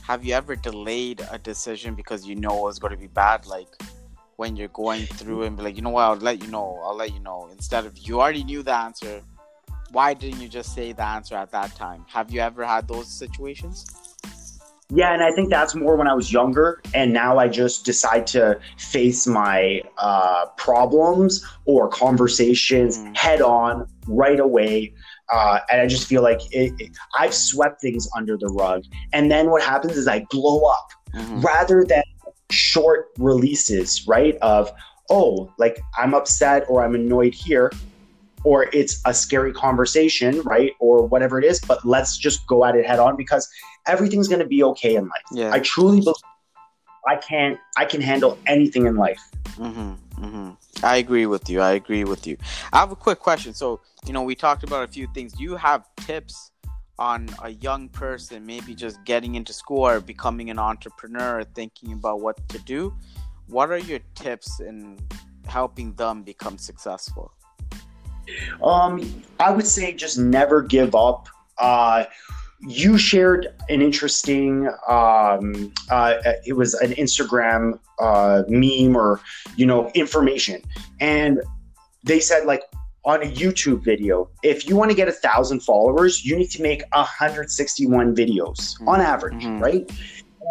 have 0.02 0.26
you 0.26 0.34
ever 0.34 0.56
delayed 0.56 1.26
a 1.32 1.38
decision 1.38 1.94
because 1.94 2.26
you 2.26 2.36
know 2.36 2.58
it 2.58 2.64
was 2.64 2.80
going 2.80 2.92
to 2.92 2.98
be 2.98 3.08
bad? 3.08 3.46
Like 3.46 3.68
when 4.38 4.56
you're 4.56 4.68
going 4.70 5.06
through 5.06 5.44
and 5.44 5.56
be 5.58 5.64
like, 5.64 5.76
you 5.76 5.82
know 5.82 5.90
what, 5.90 6.04
I'll 6.04 6.16
let 6.16 6.42
you 6.42 6.50
know, 6.50 6.82
I'll 6.84 6.96
let 6.96 7.14
you 7.14 7.20
know. 7.20 7.50
Instead 7.52 7.86
of 7.86 7.98
you 7.98 8.22
already 8.22 8.44
knew 8.44 8.64
the 8.64 8.74
answer, 8.74 9.22
why 9.92 10.14
didn't 10.14 10.42
you 10.42 10.48
just 10.48 10.74
say 10.74 10.92
the 10.92 11.06
answer 11.06 11.36
at 11.36 11.52
that 11.52 11.76
time? 11.76 12.06
Have 12.10 12.32
you 12.32 12.40
ever 12.40 12.66
had 12.66 12.88
those 12.88 13.08
situations? 13.08 13.86
Yeah, 14.90 15.14
and 15.14 15.24
I 15.24 15.32
think 15.32 15.50
that's 15.50 15.74
more 15.76 15.96
when 15.96 16.08
I 16.08 16.14
was 16.14 16.32
younger, 16.32 16.82
and 16.94 17.14
now 17.14 17.40
I 17.40 17.48
just 17.48 17.86
decide 17.86 18.28
to 18.28 18.60
face 18.78 19.26
my 19.26 19.82
uh, 19.98 20.46
problems 20.58 21.44
or 21.66 21.88
conversations 21.90 23.00
mm. 23.00 23.18
head 23.18 23.42
on 23.42 23.88
right 24.08 24.40
away. 24.40 24.94
Uh, 25.32 25.60
and 25.72 25.82
I 25.82 25.88
just 25.88 26.06
feel 26.06 26.22
like 26.22 26.42
it, 26.54 26.74
it, 26.80 26.92
I've 27.18 27.34
swept 27.34 27.82
things 27.82 28.08
under 28.16 28.38
the 28.38 28.50
rug. 28.50 28.84
And 29.14 29.32
then 29.32 29.50
what 29.50 29.64
happens 29.64 29.98
is 29.98 30.08
I 30.08 30.28
blow 30.30 30.64
up 30.66 30.90
mm-hmm. 31.16 31.42
rather 31.42 31.84
than 31.84 32.04
short 32.54 33.10
releases, 33.18 34.08
right? 34.08 34.38
Of, 34.42 34.72
oh, 35.10 35.52
like 35.58 35.80
I'm 35.98 36.14
upset 36.14 36.66
or 36.70 36.84
I'm 36.84 36.96
annoyed 36.96 37.34
here 37.34 37.72
or 38.44 38.68
it's 38.74 39.02
a 39.06 39.14
scary 39.14 39.54
conversation, 39.54 40.42
right? 40.42 40.74
Or 40.80 41.06
whatever 41.06 41.40
it 41.40 41.46
is, 41.46 41.60
but 41.60 41.86
let's 41.86 42.18
just 42.18 42.46
go 42.48 42.66
at 42.66 42.76
it 42.76 42.86
head 42.86 43.00
on 43.00 43.16
because 43.16 43.50
everything's 43.88 44.28
going 44.28 44.42
to 44.42 44.48
be 44.48 44.64
okay 44.64 44.96
in 44.96 45.04
life. 45.04 45.24
Yeah. 45.32 45.52
I 45.54 45.60
truly 45.60 46.02
believe 46.02 46.16
I 47.08 47.16
can't, 47.18 47.60
I 47.78 47.86
can 47.86 48.02
handle 48.02 48.38
anything 48.46 48.86
in 48.86 48.96
life. 48.96 49.22
Mm-hmm, 49.58 50.24
mm-hmm. 50.26 50.52
I 50.86 50.98
agree 50.98 51.26
with 51.26 51.50
you. 51.50 51.62
I 51.62 51.74
agree 51.74 52.04
with 52.04 52.28
you. 52.28 52.38
I 52.72 52.80
have 52.80 52.92
a 52.92 52.96
quick 52.96 53.20
question. 53.20 53.54
So, 53.54 53.82
you 54.06 54.14
know, 54.14 54.24
we 54.24 54.36
talked 54.36 54.64
about 54.64 54.84
a 54.84 54.88
few 54.88 55.08
things. 55.14 55.34
Do 55.34 55.44
you 55.44 55.56
have 55.56 55.86
tips 55.98 56.52
on 57.04 57.28
a 57.44 57.50
young 57.68 57.90
person 57.90 58.46
maybe 58.46 58.74
just 58.74 59.04
getting 59.04 59.36
into 59.36 59.52
school 59.52 59.86
or 59.86 60.00
becoming 60.00 60.50
an 60.50 60.58
entrepreneur 60.58 61.44
thinking 61.44 61.92
about 61.92 62.22
what 62.22 62.38
to 62.48 62.58
do? 62.60 62.94
What 63.48 63.70
are 63.72 63.84
your 63.92 64.00
tips 64.16 64.62
in 64.62 64.98
helping 65.46 65.94
them 65.96 66.24
become 66.24 66.58
successful? 66.58 67.34
Um, 68.64 68.94
I 69.38 69.52
would 69.52 69.68
say 69.68 69.94
just 69.94 70.18
never 70.18 70.62
give 70.62 70.96
up. 70.96 71.28
Uh, 71.58 72.06
you 72.62 72.98
shared 72.98 73.48
an 73.68 73.82
interesting 73.82 74.70
um, 74.88 75.74
uh, 75.92 76.14
it 76.46 76.54
was 76.54 76.74
an 76.76 76.92
instagram 76.94 77.78
uh, 78.00 78.44
meme 78.48 78.96
or 78.96 79.20
you 79.58 79.66
know 79.66 79.92
information 79.94 80.62
and 81.02 81.42
they 82.06 82.22
said 82.22 82.46
like 82.46 82.64
on 83.06 83.22
a 83.22 83.26
youtube 83.26 83.84
video. 83.84 84.30
If 84.44 84.68
you 84.68 84.76
want 84.76 84.92
to 84.92 84.96
get 84.96 85.08
a 85.08 85.12
thousand 85.12 85.62
followers 85.62 86.26
you 86.26 86.36
need 86.36 86.52
to 86.52 86.62
make 86.62 86.84
161 86.94 88.16
videos 88.16 88.58
mm-hmm. 88.58 88.90
on 88.90 89.02
average 89.02 89.44
mm-hmm. 89.44 89.64
right? 89.64 89.92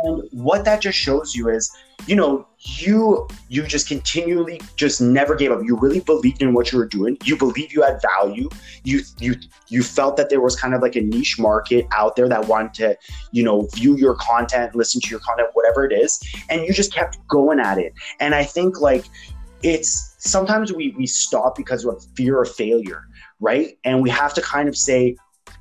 And 0.05 0.23
what 0.33 0.65
that 0.65 0.81
just 0.81 0.99
shows 0.99 1.35
you 1.35 1.49
is 1.49 1.71
you 2.07 2.17
know 2.17 2.47
you 2.59 3.29
you 3.49 3.63
just 3.65 3.87
continually 3.87 4.61
just 4.77 5.01
never 5.01 5.35
gave 5.35 5.53
up. 5.53 5.61
You 5.63 5.77
really 5.77 6.01
believed 6.01 6.43
in 6.43 6.55
what 6.55 6.73
you 6.73 6.79
were 6.79 6.87
doing. 6.87 7.17
You 7.25 7.37
believe 7.37 7.73
you 7.73 7.83
had 7.83 8.01
value. 8.03 8.49
You 8.85 9.03
you 9.19 9.37
you 9.69 9.83
felt 9.83 10.17
that 10.17 10.31
there 10.31 10.41
was 10.41 10.57
kind 10.57 10.75
of 10.75 10.83
like 10.83 10.97
a 10.97 11.01
niche 11.01 11.39
market 11.39 11.87
out 11.93 12.17
there 12.17 12.29
that 12.29 12.49
wanted 12.49 12.75
to 12.75 12.99
you 13.33 13.43
know 13.43 13.69
view 13.75 13.97
your 13.97 14.15
content 14.17 14.75
listen 14.75 15.01
to 15.01 15.09
your 15.09 15.21
content 15.21 15.49
whatever 15.53 15.85
it 15.85 15.93
is 15.93 16.21
and 16.49 16.63
you 16.63 16.73
just 16.73 16.93
kept 16.93 17.19
going 17.29 17.61
at 17.61 17.79
it. 17.79 17.93
And 18.21 18.35
i 18.35 18.45
think 18.45 18.81
like 18.81 19.05
it's 19.63 20.12
sometimes 20.25 20.73
we 20.73 20.95
we 20.97 21.07
stop 21.07 21.57
because 21.57 21.85
of 21.85 22.05
fear 22.17 22.41
of 22.43 22.51
failure 22.55 23.09
right 23.41 23.77
and 23.85 24.01
we 24.01 24.09
have 24.09 24.33
to 24.33 24.41
kind 24.41 24.69
of 24.69 24.77
say 24.77 25.17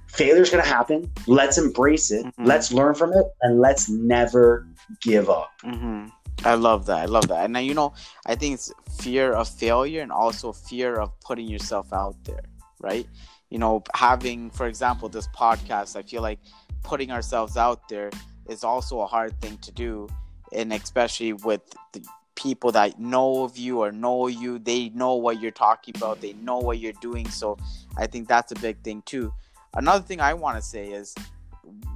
failure's 0.08 0.50
going 0.50 0.63
to 0.63 0.69
happen. 0.69 1.10
Let's 1.26 1.58
embrace 1.58 2.12
it. 2.12 2.26
Mhm. 2.26 2.45
Let's 2.45 2.71
learn 2.71 2.93
from 2.95 3.13
it, 3.13 3.26
and 3.41 3.60
let's 3.62 3.89
never 3.89 4.67
give 5.02 5.30
up. 5.30 5.50
hmm 5.63 6.08
I 6.43 6.56
love 6.56 6.88
that. 6.88 7.00
I 7.00 7.06
love 7.06 7.28
that. 7.28 7.43
And 7.43 7.54
now, 7.54 7.60
you 7.60 7.76
know, 7.76 7.93
I 8.26 8.34
think 8.36 8.56
it's 8.56 8.74
fear 9.00 9.32
of 9.34 9.47
failure 9.47 10.02
and 10.02 10.12
also 10.12 10.52
fear 10.52 10.95
of 10.95 11.17
putting 11.19 11.47
yourself 11.47 11.93
out 11.93 12.15
there, 12.24 12.43
right? 12.80 13.08
You 13.52 13.60
know, 13.60 13.84
having, 13.93 14.50
for 14.50 14.65
example, 14.65 15.08
this 15.08 15.28
podcast, 15.28 15.95
I 15.95 16.02
feel 16.02 16.24
like 16.24 16.39
putting 16.84 17.12
ourselves 17.12 17.58
out 17.58 17.88
there 17.89 18.10
is 18.47 18.63
also 18.63 19.02
a 19.02 19.06
hard 19.06 19.39
thing 19.39 19.58
to 19.60 19.71
do. 19.71 20.08
And 20.52 20.74
especially 20.74 21.34
with 21.34 21.62
the 21.93 22.04
people 22.41 22.71
that 22.71 22.99
know 22.99 23.43
of 23.43 23.58
you 23.58 23.80
or 23.82 23.91
know 23.91 24.27
you, 24.27 24.58
they 24.60 24.89
know 24.89 25.15
what 25.15 25.39
you're 25.39 25.51
talking 25.51 25.93
about, 25.95 26.21
they 26.21 26.34
know 26.34 26.58
what 26.58 26.80
you're 26.80 26.93
doing. 27.01 27.30
So 27.30 27.58
I 27.97 28.08
think 28.08 28.27
that's 28.27 28.51
a 28.51 28.56
big 28.56 28.82
thing 28.84 29.04
too. 29.06 29.34
Another 29.75 30.04
thing 30.04 30.19
I 30.19 30.34
want 30.34 30.58
to 30.58 30.62
say 30.62 30.88
is 30.88 31.13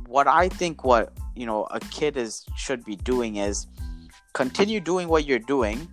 what 0.07 0.27
I 0.27 0.49
think 0.49 0.83
what, 0.83 1.13
you 1.35 1.45
know, 1.45 1.63
a 1.71 1.79
kid 1.79 2.15
is 2.15 2.45
should 2.55 2.85
be 2.85 2.95
doing 2.95 3.37
is 3.37 3.67
continue 4.33 4.79
doing 4.79 5.07
what 5.07 5.25
you're 5.25 5.39
doing, 5.39 5.87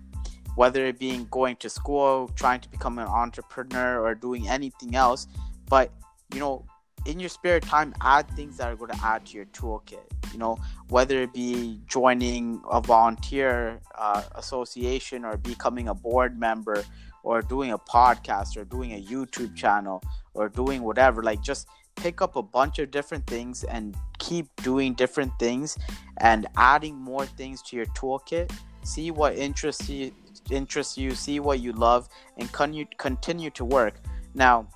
whether 0.54 0.84
it 0.84 0.98
being 0.98 1.26
going 1.30 1.56
to 1.56 1.70
school, 1.70 2.30
trying 2.36 2.60
to 2.60 2.68
become 2.68 2.98
an 2.98 3.06
entrepreneur, 3.06 4.00
or 4.00 4.14
doing 4.14 4.48
anything 4.48 4.94
else. 4.94 5.26
But 5.68 5.90
you 6.34 6.40
know, 6.40 6.64
in 7.06 7.20
your 7.20 7.28
spare 7.28 7.60
time, 7.60 7.94
add 8.00 8.28
things 8.30 8.56
that 8.58 8.68
are 8.68 8.76
going 8.76 8.92
to 8.92 9.04
add 9.04 9.26
to 9.26 9.36
your 9.36 9.46
toolkit. 9.46 10.04
You 10.32 10.38
know, 10.38 10.58
whether 10.88 11.22
it 11.22 11.32
be 11.32 11.80
joining 11.86 12.62
a 12.70 12.80
volunteer 12.80 13.80
uh, 13.96 14.22
association, 14.34 15.24
or 15.24 15.36
becoming 15.36 15.88
a 15.88 15.94
board 15.94 16.38
member, 16.38 16.84
or 17.22 17.42
doing 17.42 17.72
a 17.72 17.78
podcast, 17.78 18.56
or 18.56 18.64
doing 18.64 18.92
a 18.92 19.02
YouTube 19.02 19.54
channel, 19.54 20.02
or 20.34 20.48
doing 20.48 20.82
whatever. 20.82 21.22
Like 21.22 21.42
just 21.42 21.68
pick 21.96 22.22
up 22.22 22.36
a 22.36 22.42
bunch 22.42 22.78
of 22.78 22.90
different 22.90 23.26
things 23.26 23.64
and 23.64 23.94
keep 24.18 24.46
doing 24.62 24.94
different 24.94 25.32
things 25.38 25.78
and 26.18 26.46
adding 26.56 26.96
more 26.96 27.26
things 27.26 27.60
to 27.62 27.76
your 27.76 27.86
toolkit 27.86 28.50
see 28.82 29.10
what 29.10 29.36
interests 29.36 29.88
you 29.88 30.12
interests 30.50 30.98
you 30.98 31.14
see 31.14 31.38
what 31.38 31.60
you 31.60 31.72
love 31.72 32.08
and 32.38 32.50
continue 32.52 32.84
continue 32.98 33.50
to 33.50 33.64
work 33.64 34.00
now 34.34 34.66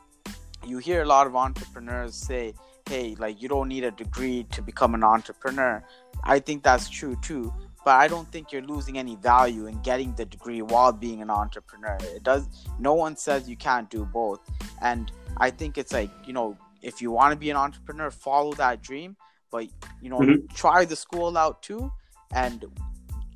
you 0.67 0.79
hear 0.79 1.03
a 1.03 1.07
lot 1.07 1.27
of 1.27 1.37
entrepreneurs 1.37 2.15
say 2.15 2.55
hey 2.89 3.15
like 3.19 3.41
you 3.43 3.49
don't 3.49 3.69
need 3.69 3.85
a 3.85 3.91
degree 3.91 4.45
to 4.53 4.63
become 4.63 4.95
an 4.95 5.03
entrepreneur. 5.05 5.83
I 6.25 6.39
think 6.41 6.63
that's 6.63 6.89
true 6.89 7.17
too 7.23 7.53
but 7.85 7.95
i 8.05 8.09
don't 8.09 8.29
think 8.33 8.51
you're 8.53 8.63
losing 8.63 8.99
any 8.99 9.15
value 9.17 9.67
in 9.67 9.81
getting 9.83 10.13
the 10.17 10.25
degree 10.25 10.61
while 10.61 10.93
being 10.93 11.23
an 11.23 11.31
entrepreneur. 11.31 11.97
It 12.17 12.25
does 12.25 12.49
no 12.81 12.95
one 12.95 13.17
says 13.17 13.49
you 13.49 13.57
can't 13.57 13.89
do 13.91 14.05
both. 14.05 14.41
And 14.83 15.13
i 15.39 15.51
think 15.51 15.79
it's 15.79 15.93
like 15.93 16.11
you 16.27 16.33
know 16.33 16.57
if 16.83 17.01
you 17.03 17.11
want 17.11 17.33
to 17.33 17.39
be 17.39 17.51
an 17.51 17.57
entrepreneur 17.57 18.11
follow 18.11 18.53
that 18.55 18.83
dream 18.83 19.17
but 19.51 19.65
you 20.03 20.11
know 20.11 20.19
Mhm. 20.19 20.53
try 20.55 20.85
the 20.85 20.97
school 20.97 21.39
out 21.45 21.63
too 21.63 21.93
and 22.33 22.65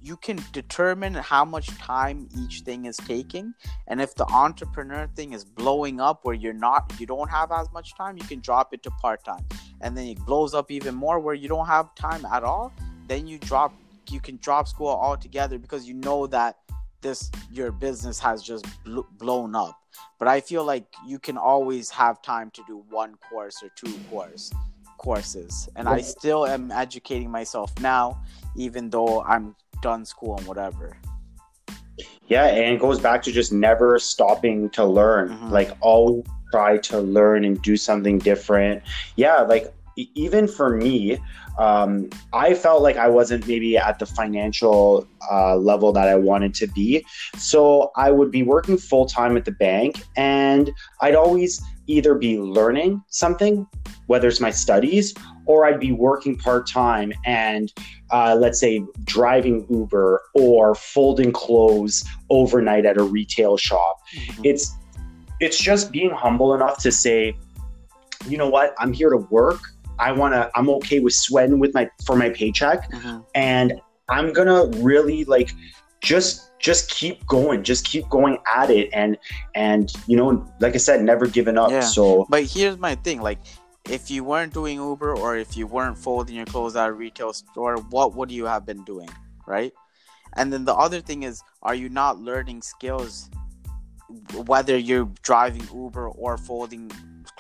you 0.02 0.16
can 0.16 0.38
determine 0.52 1.14
how 1.14 1.44
much 1.44 1.66
time 1.78 2.28
each 2.38 2.60
thing 2.60 2.86
is 2.86 2.96
taking. 2.96 3.52
And 3.86 4.00
if 4.00 4.14
the 4.14 4.26
entrepreneur 4.26 5.08
thing 5.14 5.32
is 5.32 5.44
blowing 5.44 6.00
up 6.00 6.24
where 6.24 6.34
you're 6.34 6.52
not 6.52 6.92
you 6.98 7.06
don't 7.06 7.28
have 7.28 7.52
as 7.52 7.70
much 7.72 7.94
time 7.96 8.16
you 8.16 8.24
can 8.24 8.40
drop 8.40 8.72
it 8.72 8.82
to 8.84 8.90
part-time. 8.90 9.44
And 9.80 9.96
then 9.96 10.06
it 10.06 10.18
blows 10.24 10.54
up 10.54 10.70
even 10.70 10.94
more 10.94 11.20
where 11.20 11.34
you 11.34 11.48
don't 11.48 11.66
have 11.66 11.94
time 11.94 12.24
at 12.24 12.42
all. 12.44 12.72
Then 13.08 13.26
you 13.26 13.38
drop 13.38 13.74
you 14.10 14.20
can 14.20 14.38
drop 14.38 14.66
school 14.68 14.88
altogether 14.88 15.58
because 15.58 15.86
you 15.86 15.94
know 15.94 16.26
that 16.28 16.56
this 17.02 17.30
your 17.50 17.70
business 17.70 18.18
has 18.18 18.42
just 18.42 18.66
bl- 18.84 19.00
blown 19.18 19.54
up. 19.54 19.76
But 20.18 20.28
i 20.28 20.40
feel 20.40 20.64
like 20.64 20.86
you 21.06 21.18
can 21.18 21.36
always 21.36 21.90
have 21.90 22.22
time 22.22 22.50
to 22.52 22.62
do 22.66 22.84
one 22.90 23.16
course 23.16 23.62
or 23.62 23.70
two 23.76 23.92
course 24.10 24.50
courses. 24.98 25.68
And 25.76 25.88
i 25.88 26.00
still 26.00 26.46
am 26.46 26.70
educating 26.70 27.30
myself 27.30 27.72
now 27.80 28.20
even 28.56 28.90
though 28.90 29.22
i'm 29.22 29.54
done 29.83 30.05
school 30.05 30.37
and 30.37 30.47
whatever 30.47 30.97
Yeah, 32.29 32.47
and 32.47 32.75
it 32.77 32.81
goes 32.81 33.01
back 33.01 33.23
to 33.25 33.33
just 33.33 33.53
never 33.53 33.99
stopping 33.99 34.71
to 34.71 34.85
learn. 34.85 35.31
Mhm. 35.31 35.51
Like 35.51 35.71
always 35.81 36.25
try 36.53 36.79
to 36.79 37.01
learn 37.01 37.45
and 37.45 37.61
do 37.62 37.77
something 37.77 38.19
different. 38.19 38.83
Yeah, 39.16 39.40
like 39.43 39.73
even 39.97 40.49
for 40.49 40.71
me, 40.71 41.19
um, 41.61 42.09
I 42.33 42.55
felt 42.55 42.83
like 42.83 42.96
I 42.96 43.09
wasn't 43.09 43.46
maybe 43.46 43.77
at 43.77 43.99
the 43.99 44.07
financial 44.07 45.07
uh, 45.31 45.57
level 45.57 45.92
that 45.92 46.09
I 46.09 46.16
wanted 46.16 46.55
to 46.55 46.66
be. 46.68 47.05
So 47.37 47.92
I 47.96 48.11
would 48.11 48.31
be 48.31 48.42
working 48.42 48.79
full 48.79 49.05
time 49.05 49.37
at 49.37 49.44
the 49.44 49.53
bank, 49.53 50.03
and 50.16 50.70
I'd 51.03 51.14
always 51.14 51.62
either 51.87 52.14
be 52.14 52.38
learning 52.38 53.03
something, 53.09 53.66
whether 54.07 54.27
it's 54.27 54.40
my 54.40 54.51
studies, 54.51 55.14
or 55.44 55.66
I'd 55.66 55.81
be 55.81 55.92
working 55.92 56.38
part 56.38 56.66
time 56.66 57.12
and 57.27 57.73
uh, 58.11 58.37
let's 58.38 58.59
say 58.59 58.83
driving 59.05 59.66
Uber 59.68 60.23
or 60.35 60.75
folding 60.75 61.33
clothes 61.33 62.05
overnight 62.31 62.87
at 62.87 62.96
a 62.96 63.03
retail 63.03 63.57
shop. 63.57 63.99
It's 64.44 64.75
it's 65.40 65.59
just 65.59 65.90
being 65.90 66.11
humble 66.11 66.55
enough 66.55 66.79
to 66.83 66.92
say, 66.92 67.37
you 68.29 68.38
know 68.38 68.49
what, 68.49 68.75
I'm 68.79 68.92
here 68.92 69.11
to 69.11 69.16
work. 69.16 69.61
I 70.00 70.12
want 70.12 70.34
to. 70.34 70.50
I'm 70.54 70.68
okay 70.78 71.00
with 71.00 71.14
sweating 71.14 71.58
with 71.58 71.74
my 71.74 71.88
for 72.06 72.16
my 72.16 72.30
paycheck, 72.30 72.90
Mhm. 72.90 73.24
and 73.34 73.80
I'm 74.08 74.32
gonna 74.32 74.66
really 74.78 75.24
like 75.24 75.52
just 76.00 76.50
just 76.58 76.90
keep 76.90 77.26
going, 77.26 77.62
just 77.62 77.84
keep 77.84 78.08
going 78.08 78.38
at 78.60 78.70
it, 78.70 78.88
and 78.92 79.16
and 79.54 79.92
you 80.06 80.16
know, 80.16 80.46
like 80.60 80.74
I 80.74 80.78
said, 80.78 81.02
never 81.02 81.26
giving 81.26 81.58
up. 81.58 81.70
Yeah. 81.70 81.80
So 81.80 82.26
But 82.28 82.44
here's 82.44 82.78
my 82.78 82.94
thing: 82.96 83.20
like, 83.20 83.38
if 83.88 84.10
you 84.10 84.24
weren't 84.24 84.52
doing 84.52 84.76
Uber 84.78 85.16
or 85.16 85.36
if 85.36 85.56
you 85.56 85.66
weren't 85.66 85.98
folding 85.98 86.36
your 86.36 86.46
clothes 86.46 86.76
at 86.76 86.88
a 86.88 86.92
retail 86.92 87.32
store, 87.32 87.76
what 87.90 88.14
would 88.16 88.30
you 88.30 88.46
have 88.46 88.64
been 88.66 88.84
doing, 88.84 89.10
right? 89.46 89.72
And 90.36 90.52
then 90.52 90.64
the 90.64 90.74
other 90.74 91.00
thing 91.00 91.24
is, 91.24 91.42
are 91.62 91.74
you 91.74 91.88
not 91.88 92.18
learning 92.20 92.62
skills, 92.62 93.28
whether 94.46 94.76
you're 94.76 95.10
driving 95.22 95.66
Uber 95.74 96.08
or 96.08 96.36
folding 96.38 96.90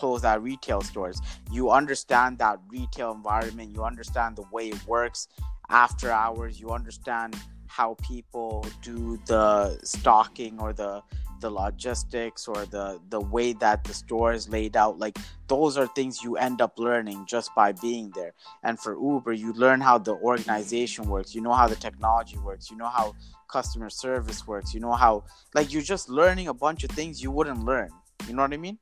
clothes 0.00 0.24
at 0.24 0.42
retail 0.42 0.80
stores? 0.80 1.20
You 1.52 1.70
understand 1.70 2.38
that 2.38 2.58
retail 2.68 3.12
environment. 3.12 3.70
You 3.70 3.84
understand 3.84 4.36
the 4.36 4.44
way 4.50 4.68
it 4.68 4.86
works 4.86 5.28
after 5.68 6.10
hours. 6.10 6.58
You 6.58 6.70
understand 6.70 7.36
how 7.66 7.94
people 8.02 8.66
do 8.82 9.18
the 9.26 9.78
stocking 9.84 10.58
or 10.58 10.72
the 10.72 11.02
the 11.40 11.50
logistics 11.50 12.46
or 12.48 12.66
the 12.66 13.00
the 13.08 13.20
way 13.20 13.52
that 13.54 13.84
the 13.84 13.94
store 13.94 14.32
is 14.32 14.48
laid 14.48 14.76
out. 14.76 14.98
Like 14.98 15.16
those 15.46 15.78
are 15.78 15.86
things 15.86 16.22
you 16.22 16.36
end 16.36 16.60
up 16.60 16.78
learning 16.78 17.26
just 17.26 17.54
by 17.54 17.72
being 17.72 18.10
there. 18.14 18.32
And 18.62 18.78
for 18.78 18.92
uber 18.94 19.32
you 19.32 19.52
learn 19.52 19.80
how 19.80 19.98
the 19.98 20.14
organization 20.16 21.08
works. 21.08 21.34
You 21.34 21.40
know 21.40 21.52
how 21.52 21.68
the 21.68 21.76
technology 21.76 22.38
works. 22.38 22.70
You 22.70 22.76
know 22.76 22.88
how 22.88 23.14
customer 23.48 23.90
service 23.90 24.46
works. 24.46 24.74
You 24.74 24.80
know 24.80 24.92
how 24.92 25.24
like 25.54 25.72
you're 25.72 25.90
just 25.94 26.08
learning 26.08 26.48
a 26.48 26.54
bunch 26.54 26.84
of 26.84 26.90
things 26.90 27.22
you 27.22 27.30
wouldn't 27.30 27.64
learn. 27.64 27.90
You 28.26 28.34
know 28.34 28.42
what 28.42 28.52
i 28.52 28.58
mean 28.58 28.78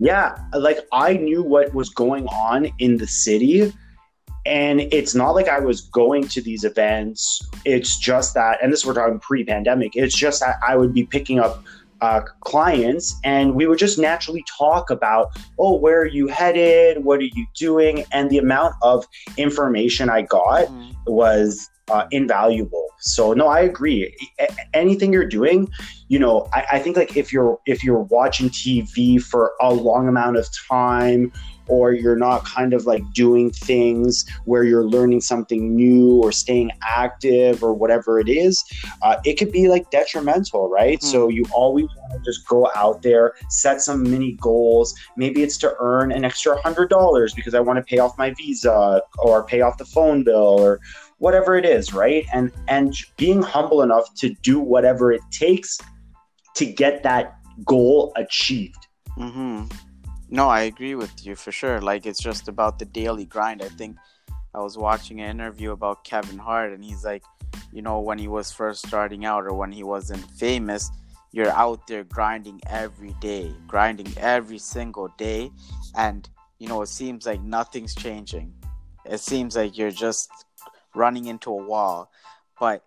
yeah, 0.00 0.36
like 0.54 0.78
I 0.92 1.14
knew 1.14 1.42
what 1.42 1.74
was 1.74 1.90
going 1.90 2.26
on 2.28 2.68
in 2.78 2.96
the 2.96 3.06
city. 3.06 3.72
And 4.46 4.80
it's 4.80 5.14
not 5.14 5.32
like 5.32 5.48
I 5.48 5.60
was 5.60 5.82
going 5.82 6.26
to 6.28 6.40
these 6.40 6.64
events. 6.64 7.46
It's 7.66 7.98
just 7.98 8.32
that, 8.34 8.58
and 8.62 8.72
this 8.72 8.86
we're 8.86 8.94
talking 8.94 9.20
pre 9.20 9.44
pandemic, 9.44 9.94
it's 9.94 10.16
just 10.16 10.40
that 10.40 10.56
I 10.66 10.76
would 10.76 10.94
be 10.94 11.04
picking 11.04 11.38
up 11.38 11.62
uh, 12.00 12.22
clients 12.40 13.20
and 13.24 13.54
we 13.54 13.66
would 13.66 13.78
just 13.78 13.98
naturally 13.98 14.42
talk 14.58 14.88
about, 14.88 15.38
oh, 15.58 15.76
where 15.76 16.00
are 16.00 16.06
you 16.06 16.28
headed? 16.28 17.04
What 17.04 17.20
are 17.20 17.24
you 17.24 17.46
doing? 17.54 18.04
And 18.10 18.30
the 18.30 18.38
amount 18.38 18.74
of 18.80 19.06
information 19.36 20.08
I 20.08 20.22
got 20.22 20.68
Mhm. 20.68 20.94
was 21.06 21.68
uh, 21.90 22.06
invaluable. 22.10 22.86
So 22.98 23.32
no, 23.32 23.48
I 23.48 23.60
agree. 23.60 24.14
A- 24.38 24.48
anything 24.74 25.12
you're 25.12 25.28
doing, 25.28 25.68
you 26.08 26.18
know, 26.18 26.48
I, 26.52 26.64
I 26.72 26.78
think 26.78 26.96
like 26.96 27.16
if 27.16 27.32
you're 27.32 27.58
if 27.66 27.82
you're 27.82 28.02
watching 28.02 28.48
TV 28.50 29.22
for 29.22 29.52
a 29.60 29.72
long 29.72 30.08
amount 30.08 30.36
of 30.36 30.48
time, 30.68 31.32
or 31.70 31.92
you're 31.92 32.16
not 32.16 32.44
kind 32.44 32.74
of 32.74 32.84
like 32.84 33.02
doing 33.12 33.50
things 33.50 34.26
where 34.44 34.64
you're 34.64 34.84
learning 34.84 35.20
something 35.20 35.74
new 35.74 36.20
or 36.20 36.32
staying 36.32 36.70
active 36.82 37.62
or 37.62 37.72
whatever 37.72 38.18
it 38.18 38.28
is, 38.28 38.64
uh, 39.02 39.16
it 39.24 39.34
could 39.38 39.52
be 39.52 39.68
like 39.68 39.88
detrimental, 39.90 40.68
right? 40.68 40.98
Mhm. 41.00 41.04
So 41.04 41.28
you 41.28 41.44
always 41.52 41.86
want 41.96 42.12
to 42.12 42.18
just 42.28 42.46
go 42.48 42.68
out 42.74 43.02
there, 43.02 43.34
set 43.48 43.80
some 43.80 44.02
mini 44.02 44.32
goals. 44.32 44.94
Maybe 45.16 45.42
it's 45.42 45.56
to 45.58 45.74
earn 45.78 46.10
an 46.10 46.24
extra 46.24 46.60
hundred 46.60 46.90
dollars 46.90 47.32
because 47.34 47.54
I 47.54 47.60
want 47.60 47.76
to 47.78 47.82
pay 47.84 47.98
off 47.98 48.18
my 48.18 48.34
visa 48.34 49.00
or 49.18 49.44
pay 49.44 49.60
off 49.60 49.78
the 49.78 49.84
phone 49.84 50.24
bill 50.24 50.60
or 50.60 50.80
whatever 51.20 51.54
it 51.56 51.64
is, 51.64 51.94
right? 51.94 52.26
And 52.34 52.50
and 52.66 52.92
being 53.16 53.40
humble 53.40 53.82
enough 53.82 54.12
to 54.16 54.34
do 54.42 54.58
whatever 54.58 55.12
it 55.12 55.22
takes 55.30 55.78
to 56.56 56.66
get 56.66 57.02
that 57.04 57.36
goal 57.64 58.12
achieved. 58.16 58.86
Mm-hmm. 59.16 59.66
No, 60.30 60.48
I 60.48 60.62
agree 60.62 60.94
with 60.94 61.24
you 61.24 61.36
for 61.36 61.52
sure. 61.52 61.80
Like 61.80 62.06
it's 62.06 62.20
just 62.20 62.48
about 62.48 62.78
the 62.78 62.86
daily 62.86 63.26
grind. 63.26 63.62
I 63.62 63.68
think 63.68 63.96
I 64.54 64.60
was 64.60 64.76
watching 64.76 65.20
an 65.20 65.30
interview 65.30 65.70
about 65.72 66.04
Kevin 66.04 66.38
Hart, 66.38 66.72
and 66.72 66.82
he's 66.84 67.04
like, 67.04 67.22
you 67.72 67.82
know, 67.82 68.00
when 68.00 68.18
he 68.18 68.26
was 68.26 68.50
first 68.50 68.86
starting 68.86 69.24
out 69.24 69.44
or 69.44 69.54
when 69.54 69.70
he 69.70 69.84
wasn't 69.84 70.24
famous, 70.32 70.90
you're 71.32 71.52
out 71.52 71.86
there 71.86 72.04
grinding 72.04 72.60
every 72.66 73.14
day, 73.20 73.54
grinding 73.66 74.12
every 74.16 74.58
single 74.58 75.08
day, 75.18 75.50
and 75.96 76.28
you 76.58 76.68
know, 76.68 76.80
it 76.82 76.88
seems 76.88 77.26
like 77.26 77.42
nothing's 77.42 77.94
changing. 77.94 78.54
It 79.04 79.20
seems 79.20 79.56
like 79.56 79.76
you're 79.76 79.90
just 79.90 80.30
running 80.94 81.26
into 81.26 81.50
a 81.50 81.56
wall. 81.56 82.10
But 82.58 82.84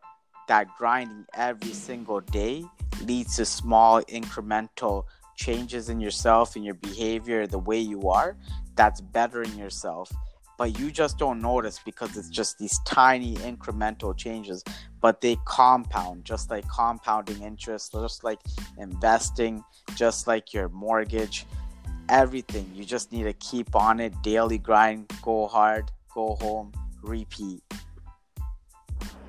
that 0.48 0.68
grinding 0.78 1.26
every 1.34 1.74
single 1.74 2.22
day 2.22 2.64
leads 3.02 3.38
to 3.38 3.46
small 3.46 4.02
incremental 4.04 5.06
changes 5.36 5.90
in 5.90 6.00
yourself 6.00 6.56
and 6.56 6.64
your 6.64 6.76
behavior, 6.76 7.48
the 7.48 7.60
way 7.60 7.80
you 7.80 8.10
are, 8.10 8.38
that's 8.76 9.02
bettering 9.02 9.58
yourself. 9.58 10.12
But 10.58 10.78
you 10.80 10.92
just 10.92 11.18
don't 11.18 11.42
notice 11.42 11.80
because 11.84 12.16
it's 12.16 12.30
just 12.30 12.60
these 12.60 12.80
tiny 12.86 13.36
incremental 13.38 14.16
changes, 14.16 14.64
but 15.02 15.20
they 15.20 15.38
compound 15.46 16.26
just 16.26 16.52
like 16.52 16.68
compounding 16.70 17.42
interest, 17.42 17.94
just 17.94 18.24
like 18.24 18.40
investing, 18.78 19.64
just 19.96 20.28
like 20.28 20.54
your 20.54 20.70
mortgage, 20.70 21.46
everything. 22.08 22.70
You 22.74 22.86
just 22.86 23.12
need 23.12 23.24
to 23.24 23.34
keep 23.34 23.76
on 23.76 24.00
it, 24.00 24.14
daily 24.22 24.60
grind, 24.60 25.12
go 25.24 25.48
hard, 25.48 25.92
go 26.14 26.36
home, 26.40 26.72
repeat. 27.02 27.64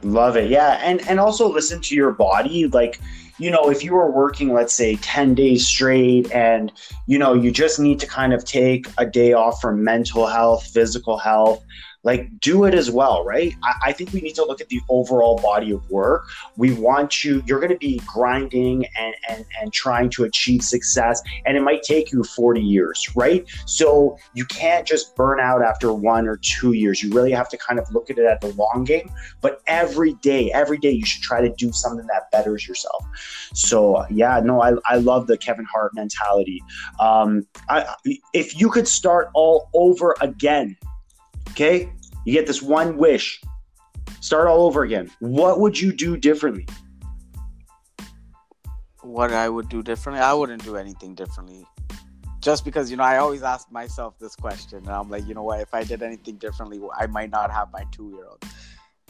Love 0.03 0.37
it. 0.37 0.51
Yeah. 0.51 0.81
And 0.83 1.01
and 1.09 1.19
also 1.19 1.51
listen 1.51 1.81
to 1.83 1.95
your 1.95 2.13
body. 2.13 2.67
Like, 2.69 3.01
you 3.39 3.51
know, 3.51 3.71
if 3.71 3.83
you 3.83 3.95
were 3.95 4.11
working, 4.11 4.53
let's 4.53 4.75
say 4.75 4.97
10 4.97 5.35
days 5.35 5.67
straight 5.67 6.31
and, 6.31 6.71
you 7.07 7.19
know, 7.19 7.35
you 7.35 7.51
just 7.51 7.81
need 7.81 7.99
to 8.01 8.07
kind 8.07 8.33
of 8.33 8.45
take 8.45 8.87
a 8.99 9.07
day 9.07 9.33
off 9.33 9.61
from 9.61 9.83
mental 9.83 10.27
health, 10.27 10.67
physical 10.67 11.19
health, 11.19 11.65
like 12.05 12.38
do 12.40 12.64
it 12.64 12.75
as 12.75 12.90
well, 12.90 13.25
right? 13.25 13.55
I, 13.62 13.75
I, 13.87 13.93
think 13.93 14.12
we 14.12 14.21
need 14.21 14.35
to 14.35 14.45
look 14.45 14.61
at 14.61 14.69
the 14.69 14.81
overall 14.88 15.38
body 15.38 15.73
of 15.73 15.90
work. 15.90 16.27
We 16.57 16.75
want 16.75 17.25
you, 17.25 17.43
you're 17.47 17.61
going 17.61 17.73
to 17.73 17.79
be 17.79 18.01
grinding 18.07 18.87
and, 18.99 19.14
and, 19.29 19.45
and 19.61 19.73
trying 19.73 20.11
to 20.11 20.25
achieve 20.25 20.62
success, 20.62 21.23
and 21.47 21.57
it 21.57 21.62
might 21.62 21.83
take 21.83 22.12
you 22.12 22.23
40 22.23 22.61
years, 22.61 23.09
right? 23.17 23.47
So 23.67 24.19
you 24.35 24.45
can't 24.45 24.87
just 24.87 25.17
burn 25.17 25.40
out 25.40 25.62
after 25.62 25.93
one 25.93 26.29
or 26.29 26.37
two 26.37 26.73
years. 26.73 27.03
You 27.03 27.11
really 27.12 27.33
have 27.33 27.49
to 27.49 27.57
kind 27.57 27.81
of 27.81 27.90
look 27.93 28.11
at 28.11 28.19
it 28.19 28.27
at 28.27 28.43
the 28.43 28.49
long 28.49 28.85
game. 28.85 29.11
But 29.40 29.62
every 29.67 30.12
day, 30.14 30.53
every 30.53 30.79
day, 30.79 30.90
you 30.90 31.07
should 31.07 31.23
try 31.23 31.40
to 31.40 31.53
do 31.57 31.73
something 31.73 32.07
that 32.09 32.31
betters 32.31 32.69
yourself. 32.69 33.05
So, 33.55 34.05
yeah, 34.11 34.40
no, 34.45 34.62
I, 34.62 34.75
I 34.85 34.97
love 34.97 35.27
the 35.27 35.38
Kevin 35.38 35.64
Hart 35.64 35.93
mentality. 35.95 36.62
Um, 37.01 37.47
I, 37.71 37.95
if 38.35 38.61
you 38.61 38.71
could 38.71 38.87
start 38.87 39.31
all 39.33 39.71
over 39.73 40.14
again, 40.21 40.77
Okay? 41.55 41.93
You 42.25 42.33
get 42.33 42.49
this 42.49 42.61
one 42.61 42.97
wish. 42.97 43.40
Start 44.21 44.49
all 44.49 44.62
over 44.62 44.83
again. 44.83 45.09
What 45.21 45.61
would 45.61 45.81
you 45.81 45.93
do 45.93 46.17
differently? 46.17 46.67
What 49.03 49.33
I 49.33 49.49
would 49.49 49.69
do 49.69 49.81
differently? 49.81 50.21
I 50.21 50.33
wouldn't 50.33 50.64
do 50.64 50.77
anything 50.77 51.14
differently. 51.14 51.64
Just 52.40 52.64
because, 52.64 52.90
you 52.90 52.97
know, 52.97 53.05
I 53.05 53.19
always 53.19 53.45
ask 53.45 53.71
myself 53.71 54.19
this 54.19 54.35
question. 54.35 54.79
And 54.79 54.88
I'm 54.88 55.09
like, 55.09 55.29
you 55.29 55.35
know 55.35 55.45
what? 55.45 55.61
If 55.61 55.73
I 55.73 55.85
did 55.85 56.03
anything 56.03 56.38
differently, 56.38 56.81
I 56.99 57.07
might 57.07 57.31
not 57.31 57.53
have 57.53 57.71
my 57.73 57.85
two 57.93 58.11
year 58.11 58.27
old 58.27 58.45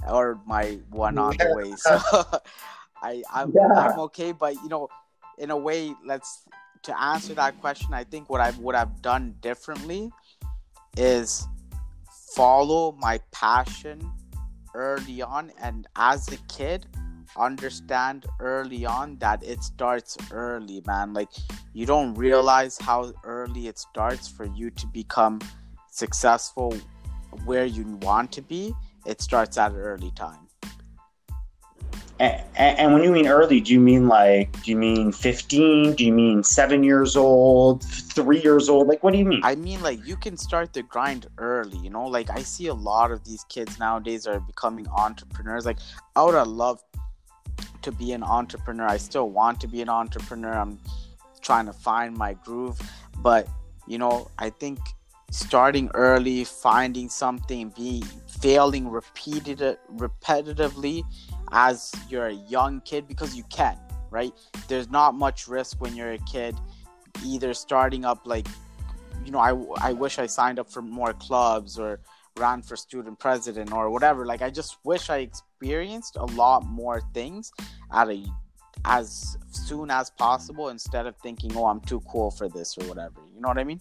or 0.07 0.39
my 0.45 0.79
one 0.91 1.17
on 1.17 1.39
the 1.39 1.55
way. 1.55 1.73
So 1.77 1.99
I, 3.03 3.23
I'm, 3.33 3.55
yeah. 3.55 3.89
I'm 3.89 3.99
okay. 4.01 4.33
But, 4.33 4.55
you 4.57 4.69
know, 4.69 4.89
in 5.39 5.51
a 5.51 5.57
way, 5.57 5.95
let's 6.05 6.43
to 6.83 7.03
answer 7.03 7.33
that 7.35 7.59
question, 7.63 7.95
I 7.95 8.05
think 8.05 8.29
what 8.29 8.43
I 8.43 8.51
would 8.51 8.75
have 8.75 9.01
done 9.01 9.35
differently 9.41 10.11
is 10.99 11.47
follow 12.35 12.93
my 13.01 13.21
passion 13.33 14.13
early 14.75 15.23
on 15.23 15.53
and 15.61 15.87
as 15.97 16.29
a 16.33 16.37
kid 16.49 16.87
understand 17.37 18.27
early 18.41 18.85
on 18.85 19.17
that 19.19 19.43
it 19.43 19.63
starts 19.63 20.17
early 20.31 20.83
man. 20.87 21.13
Like 21.13 21.31
you 21.73 21.87
don't 21.87 22.15
realize 22.15 22.79
how 22.79 23.13
early 23.25 23.69
it 23.69 23.79
starts 23.79 24.29
for 24.29 24.45
you 24.45 24.71
to 24.71 24.87
become 24.89 25.41
successful 25.91 26.77
where 27.45 27.65
you 27.65 27.85
want 28.03 28.33
to 28.33 28.43
be. 28.43 28.73
It 29.07 29.21
starts 29.21 29.59
at 29.59 29.73
an 29.73 29.79
early 29.79 30.13
time 30.13 30.44
and, 32.21 32.45
and, 32.57 32.95
when 32.95 33.03
you 33.03 33.11
mean 33.11 33.27
early, 33.27 33.61
do 33.61 33.73
you 33.73 33.81
mean 33.81 34.07
like, 34.07 34.63
do 34.63 34.71
you 34.71 34.77
mean 34.77 35.11
15? 35.11 35.95
Do 35.95 36.05
you 36.05 36.13
mean 36.13 36.45
seven 36.45 36.85
years 36.85 37.17
old, 37.17 37.83
three 37.83 38.41
years 38.41 38.69
old? 38.69 38.87
Like, 38.87 39.03
what 39.03 39.13
do 39.13 39.19
you 39.19 39.25
mean? 39.25 39.41
I 39.43 39.57
mean, 39.57 39.83
like, 39.83 40.07
you 40.07 40.17
can 40.17 40.37
start 40.37 40.73
the 40.73 40.85
grind 40.85 41.27
early, 41.39 41.77
you 41.79 41.91
know? 41.91 42.07
Like, 42.07 42.31
I 42.31 42.43
see 42.43 42.69
a 42.69 42.75
lot 42.75 43.11
of 43.11 43.25
these 43.25 43.45
kids 43.49 43.81
nowadays 43.81 44.29
are 44.29 44.39
becoming 44.39 44.87
entrepreneurs. 44.89 45.67
Like, 45.67 45.79
I 46.15 46.23
would 46.23 46.37
have 46.37 46.47
loved 46.47 46.85
to 47.83 47.91
be 47.91 48.13
an 48.13 48.23
entrepreneur. 48.23 48.87
I 48.87 48.99
still 48.99 49.31
want 49.31 49.61
to 49.63 49.67
be 49.67 49.83
an 49.83 49.89
entrepreneur. 49.89 50.53
I'm 50.53 50.79
trying 51.41 51.67
to 51.67 51.73
find 51.73 52.17
my 52.17 52.35
groove. 52.35 52.81
But, 53.19 53.49
you 53.89 53.99
know, 53.99 54.31
I 54.39 54.51
think 54.51 54.79
starting 55.33 55.91
early, 55.95 56.45
finding 56.45 57.09
something, 57.09 57.71
be 57.71 58.05
failing 58.41 58.89
repeated 58.89 59.79
repetitively 59.97 61.03
as 61.55 61.93
you're 62.09 62.27
a 62.27 62.35
young 62.35 62.81
kid 62.81 63.07
because 63.07 63.35
you 63.37 63.45
can, 63.45 63.79
right? 64.11 64.33
There's 64.69 64.91
not 64.91 65.15
much 65.15 65.47
risk 65.47 65.81
when 65.81 65.95
you're 65.95 66.13
a 66.13 66.19
kid, 66.31 66.57
either 67.25 67.55
starting 67.55 68.05
up 68.05 68.27
like, 68.27 68.47
you 69.25 69.31
know, 69.31 69.39
I, 69.39 69.89
I 69.89 69.93
wish 69.93 70.19
I 70.19 70.27
signed 70.27 70.59
up 70.59 70.69
for 70.71 70.83
more 70.83 71.15
clubs 71.15 71.79
or 71.79 72.01
ran 72.37 72.61
for 72.61 72.77
student 72.77 73.21
president 73.21 73.73
or 73.73 73.89
whatever. 73.89 74.27
Like, 74.27 74.43
I 74.43 74.51
just 74.51 74.79
wish 74.85 75.09
I 75.09 75.19
experienced 75.19 76.17
a 76.17 76.25
lot 76.25 76.67
more 76.67 77.01
things 77.15 77.53
at 77.93 78.11
a 78.11 78.25
as 78.85 79.39
soon 79.51 79.91
as 79.91 80.11
possible 80.11 80.69
instead 80.69 81.07
of 81.07 81.17
thinking, 81.19 81.57
oh, 81.57 81.67
I'm 81.67 81.81
too 81.81 82.01
cool 82.01 82.31
for 82.31 82.49
this 82.49 82.77
or 82.77 82.85
whatever. 82.87 83.21
You 83.35 83.41
know 83.41 83.49
what 83.49 83.59
I 83.59 83.65
mean? 83.65 83.81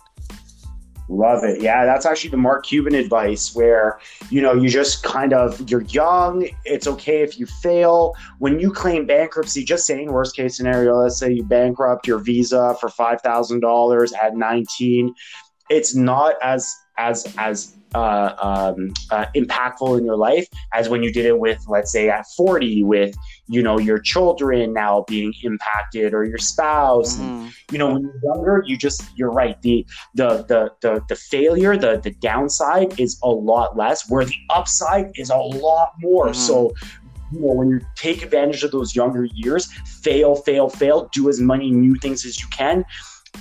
Love 1.10 1.44
it. 1.44 1.62
Yeah, 1.62 1.86
that's 1.86 2.06
actually 2.06 2.30
the 2.30 2.38
Mark 2.38 2.66
Cuban 2.66 2.96
advice 2.96 3.54
where, 3.54 4.00
you 4.30 4.42
know, 4.42 4.54
you 4.54 4.70
just 4.70 5.04
kind 5.04 5.34
of, 5.34 5.70
you're 5.70 5.82
young. 5.84 6.48
It's 6.64 6.88
okay 6.88 7.22
if 7.22 7.38
you 7.38 7.46
fail. 7.46 8.14
When 8.40 8.60
you 8.60 8.72
claim 8.72 9.06
bankruptcy, 9.06 9.66
just 9.66 9.86
saying 9.86 10.12
worst 10.12 10.36
case 10.36 10.56
scenario, 10.56 10.96
let's 10.96 11.18
say 11.18 11.32
you 11.32 11.44
bankrupt 11.44 12.08
your 12.08 12.20
visa 12.20 12.76
for 12.80 12.88
$5,000 12.88 14.12
at 14.22 14.36
19. 14.36 15.14
It's 15.70 15.96
not 15.96 16.36
as, 16.42 16.74
as, 16.98 17.34
as 17.38 17.76
uh, 17.96 18.74
um, 18.76 18.94
uh, 19.12 19.26
impactful 19.36 19.98
in 19.98 20.06
your 20.06 20.18
life 20.18 20.48
as 20.74 20.90
when 20.90 21.04
you 21.04 21.12
did 21.12 21.26
it 21.26 21.38
with, 21.38 21.64
let's 21.68 21.92
say, 21.92 22.10
at 22.10 22.26
40, 22.36 22.84
with 22.84 23.16
you 23.48 23.62
know 23.62 23.78
your 23.78 24.00
children 24.00 24.74
now 24.74 25.06
being 25.08 25.34
impacted 25.44 26.14
or 26.14 26.26
your 26.26 26.38
spouse. 26.38 27.16
Mm-hmm. 27.16 27.24
And, 27.24 27.54
you 27.72 27.78
know, 27.78 27.94
when 27.94 28.04
you're 28.04 28.36
younger, 28.36 28.64
you 28.66 28.78
just 28.78 29.04
you're 29.16 29.32
right. 29.32 29.62
The 29.62 29.86
the 30.16 30.44
the 30.44 30.72
the 30.82 31.02
the 31.08 31.16
failure, 31.16 31.78
the 31.78 32.00
the 32.04 32.12
downside 32.12 33.00
is 33.00 33.20
a 33.24 33.30
lot 33.30 33.78
less, 33.78 34.10
where 34.10 34.26
the 34.26 34.36
upside 34.50 35.12
is 35.16 35.30
a 35.30 35.38
lot 35.38 35.94
more. 36.00 36.28
Mm-hmm. 36.28 36.34
So 36.34 36.74
you 37.32 37.42
know, 37.42 37.54
when 37.54 37.70
you 37.70 37.82
take 37.96 38.22
advantage 38.22 38.64
of 38.64 38.72
those 38.72 38.96
younger 38.96 39.26
years, 39.26 39.72
fail, 40.02 40.36
fail, 40.36 40.70
fail, 40.70 41.10
do 41.14 41.30
as 41.30 41.40
many 41.40 41.72
new 41.72 41.96
things 41.96 42.26
as 42.26 42.40
you 42.40 42.48
can 42.48 42.86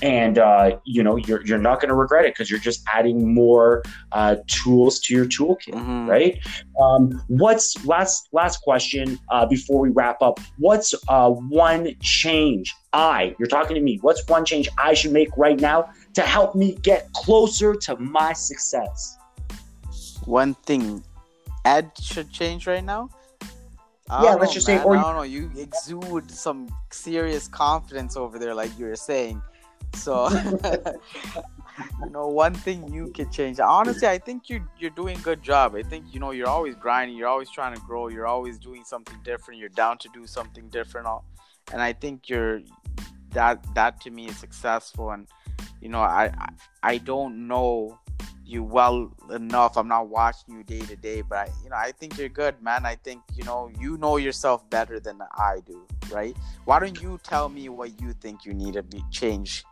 and 0.00 0.38
uh, 0.38 0.78
you 0.84 1.02
know 1.02 1.16
you're, 1.16 1.44
you're 1.44 1.58
not 1.58 1.80
going 1.80 1.88
to 1.88 1.94
regret 1.94 2.24
it 2.24 2.34
because 2.34 2.50
you're 2.50 2.60
just 2.60 2.82
adding 2.92 3.34
more 3.34 3.82
uh, 4.12 4.36
tools 4.46 4.98
to 5.00 5.14
your 5.14 5.26
toolkit 5.26 5.74
mm-hmm. 5.74 6.08
right 6.08 6.38
um, 6.80 7.22
what's 7.28 7.84
last 7.84 8.28
last 8.32 8.58
question 8.62 9.18
uh, 9.30 9.44
before 9.44 9.80
we 9.80 9.90
wrap 9.90 10.22
up 10.22 10.40
what's 10.58 10.94
uh, 11.08 11.28
one 11.28 11.94
change 12.00 12.74
i 12.92 13.34
you're 13.38 13.48
talking 13.48 13.74
to 13.74 13.82
me 13.82 13.98
what's 14.02 14.26
one 14.28 14.44
change 14.44 14.68
i 14.78 14.94
should 14.94 15.12
make 15.12 15.28
right 15.36 15.60
now 15.60 15.88
to 16.14 16.22
help 16.22 16.54
me 16.54 16.74
get 16.82 17.12
closer 17.12 17.74
to 17.74 17.96
my 17.96 18.32
success 18.32 19.18
one 20.24 20.54
thing 20.54 21.02
ed 21.64 21.90
should 22.00 22.30
change 22.30 22.66
right 22.66 22.84
now 22.84 23.08
yeah, 24.20 24.34
let's 24.34 24.50
know, 24.50 24.52
just 24.52 24.68
man. 24.68 24.80
say. 24.80 24.84
Or 24.84 24.96
I 24.96 25.02
don't 25.02 25.16
know. 25.16 25.22
You 25.22 25.50
exude 25.56 26.30
some 26.30 26.68
serious 26.90 27.48
confidence 27.48 28.14
over 28.16 28.38
there, 28.38 28.54
like 28.54 28.76
you 28.78 28.86
were 28.86 28.96
saying. 28.96 29.40
So, 29.94 30.28
you 32.04 32.10
know, 32.10 32.28
one 32.28 32.54
thing 32.54 32.92
you 32.92 33.08
can 33.08 33.30
change. 33.30 33.60
Honestly, 33.60 34.08
I 34.08 34.18
think 34.18 34.50
you 34.50 34.66
you're 34.78 34.90
doing 34.90 35.16
a 35.16 35.20
good 35.20 35.42
job. 35.42 35.74
I 35.74 35.82
think 35.82 36.06
you 36.12 36.20
know 36.20 36.30
you're 36.30 36.48
always 36.48 36.74
grinding. 36.74 37.16
You're 37.16 37.28
always 37.28 37.50
trying 37.50 37.74
to 37.74 37.80
grow. 37.82 38.08
You're 38.08 38.26
always 38.26 38.58
doing 38.58 38.84
something 38.84 39.16
different. 39.24 39.60
You're 39.60 39.68
down 39.68 39.98
to 39.98 40.08
do 40.12 40.26
something 40.26 40.68
different. 40.68 41.06
And 41.72 41.80
I 41.80 41.92
think 41.92 42.28
you're 42.28 42.62
that 43.30 43.64
that 43.74 44.00
to 44.02 44.10
me 44.10 44.26
is 44.26 44.36
successful. 44.36 45.10
And 45.10 45.28
you 45.80 45.88
know, 45.88 46.00
I 46.00 46.32
I, 46.36 46.48
I 46.82 46.98
don't 46.98 47.46
know 47.46 47.98
you 48.44 48.62
well 48.62 49.10
enough. 49.30 49.76
I'm 49.76 49.88
not 49.88 50.08
watching 50.08 50.56
you 50.56 50.64
day 50.64 50.80
to 50.80 50.96
day, 50.96 51.22
but 51.22 51.38
I, 51.38 51.48
you 51.62 51.70
know, 51.70 51.76
I 51.76 51.92
think 51.92 52.18
you're 52.18 52.28
good, 52.28 52.60
man. 52.60 52.84
I 52.84 52.96
think 52.96 53.22
you 53.34 53.44
know 53.44 53.70
you 53.78 53.96
know 53.98 54.16
yourself 54.16 54.68
better 54.68 54.98
than 54.98 55.20
I 55.36 55.60
do, 55.64 55.86
right? 56.10 56.36
Why 56.64 56.80
don't 56.80 57.00
you 57.00 57.18
tell 57.22 57.48
me 57.48 57.68
what 57.68 58.00
you 58.00 58.12
think 58.14 58.44
you 58.44 58.52
need 58.52 58.74
to 58.74 58.82
be 58.82 59.02
change 59.10 59.64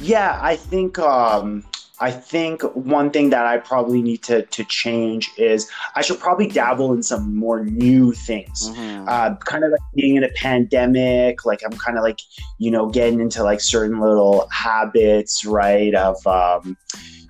yeah, 0.00 0.38
I 0.42 0.56
think 0.56 0.98
um, 0.98 1.64
I 1.98 2.10
think 2.10 2.62
one 2.74 3.10
thing 3.10 3.30
that 3.30 3.46
I 3.46 3.58
probably 3.58 4.02
need 4.02 4.22
to 4.24 4.42
to 4.42 4.64
change 4.64 5.30
is 5.38 5.70
I 5.94 6.02
should 6.02 6.20
probably 6.20 6.46
dabble 6.46 6.92
in 6.92 7.02
some 7.02 7.36
more 7.36 7.64
new 7.64 8.12
things. 8.12 8.70
Mhm. 8.70 9.08
Uh, 9.08 9.36
kind 9.36 9.64
of 9.64 9.70
like 9.70 9.80
being 9.94 10.16
in 10.16 10.24
a 10.24 10.28
pandemic, 10.30 11.46
like 11.46 11.60
I'm 11.64 11.76
kind 11.78 11.96
of 11.96 12.04
like 12.04 12.20
you 12.58 12.70
know 12.70 12.86
getting 12.86 13.20
into 13.20 13.42
like 13.42 13.60
certain 13.60 14.00
little 14.00 14.48
habits, 14.50 15.44
right? 15.46 15.94
Of 15.94 16.26
um, 16.26 16.76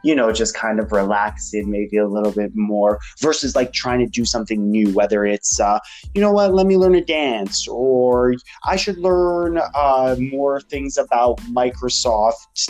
you 0.06 0.14
know 0.18 0.28
just 0.42 0.52
kind 0.54 0.78
of 0.82 0.86
relaxing 0.92 1.64
maybe 1.76 1.96
a 1.96 2.08
little 2.16 2.32
bit 2.42 2.52
more 2.54 2.92
versus 3.20 3.50
like 3.58 3.70
trying 3.72 4.00
to 4.04 4.06
do 4.20 4.24
something 4.24 4.60
new. 4.70 4.88
Whether 4.98 5.20
it's 5.34 5.58
uh, 5.68 5.78
you 6.14 6.20
know 6.20 6.32
what, 6.38 6.54
let 6.54 6.66
me 6.66 6.76
learn 6.76 6.94
a 6.94 7.04
dance, 7.04 7.66
or 7.68 8.34
I 8.72 8.76
should 8.76 8.98
learn 8.98 9.58
uh, 9.74 10.16
more 10.36 10.60
things 10.72 10.96
about 10.96 11.34
Microsoft 11.60 12.60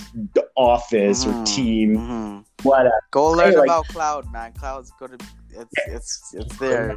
Office 0.56 1.26
or 1.26 1.32
Mhm. 1.32 1.46
Team, 1.56 1.88
Mhm. 1.96 2.44
whatever. 2.62 3.00
Go 3.10 3.22
learn 3.32 3.54
like- 3.54 3.64
about 3.70 3.86
cloud, 3.88 4.24
man. 4.32 4.52
Cloud's 4.60 4.90
gonna 4.98 5.18
it's 5.50 5.74
it's 5.96 6.34
it's 6.34 6.56
there. 6.58 6.96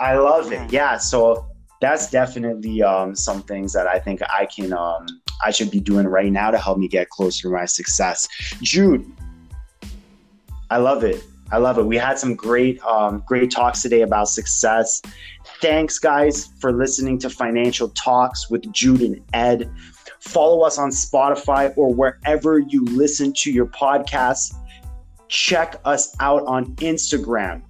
I 0.00 0.16
love 0.16 0.52
it. 0.52 0.72
Yeah. 0.72 0.96
So 0.98 1.46
that's 1.84 2.10
definitely 2.10 2.82
um, 2.82 3.14
some 3.14 3.42
things 3.42 3.74
that 3.74 3.86
I 3.86 3.98
think 3.98 4.22
I 4.22 4.46
can 4.46 4.72
um, 4.72 5.06
I 5.44 5.50
should 5.50 5.70
be 5.70 5.80
doing 5.80 6.06
right 6.06 6.32
now 6.32 6.50
to 6.50 6.58
help 6.58 6.78
me 6.78 6.88
get 6.88 7.10
closer 7.10 7.48
to 7.48 7.54
my 7.54 7.66
success. 7.66 8.26
Jude, 8.62 9.04
I 10.70 10.78
love 10.78 11.04
it. 11.04 11.22
I 11.52 11.58
love 11.58 11.78
it. 11.78 11.84
We 11.84 11.98
had 11.98 12.18
some 12.18 12.34
great 12.34 12.82
um, 12.82 13.22
great 13.26 13.50
talks 13.50 13.82
today 13.82 14.00
about 14.00 14.28
success. 14.28 15.02
Thanks, 15.60 15.98
guys, 15.98 16.48
for 16.58 16.72
listening 16.72 17.18
to 17.18 17.28
Financial 17.28 17.90
Talks 17.90 18.48
with 18.48 18.72
Jude 18.72 19.02
and 19.02 19.20
Ed. 19.34 19.70
Follow 20.20 20.62
us 20.62 20.78
on 20.78 20.88
Spotify 20.88 21.76
or 21.76 21.92
wherever 21.92 22.58
you 22.58 22.86
listen 22.86 23.34
to 23.42 23.52
your 23.52 23.66
podcasts. 23.66 24.54
Check 25.28 25.76
us 25.84 26.16
out 26.18 26.44
on 26.46 26.74
Instagram 26.76 27.60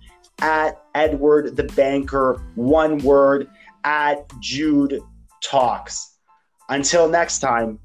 at 0.40 0.80
Edward 0.94 1.56
the 1.56 1.64
Banker, 1.64 2.40
one 2.54 2.98
word, 2.98 3.48
at 3.84 4.30
Jude 4.40 5.00
Talks. 5.42 6.16
Until 6.68 7.08
next 7.08 7.40
time, 7.40 7.78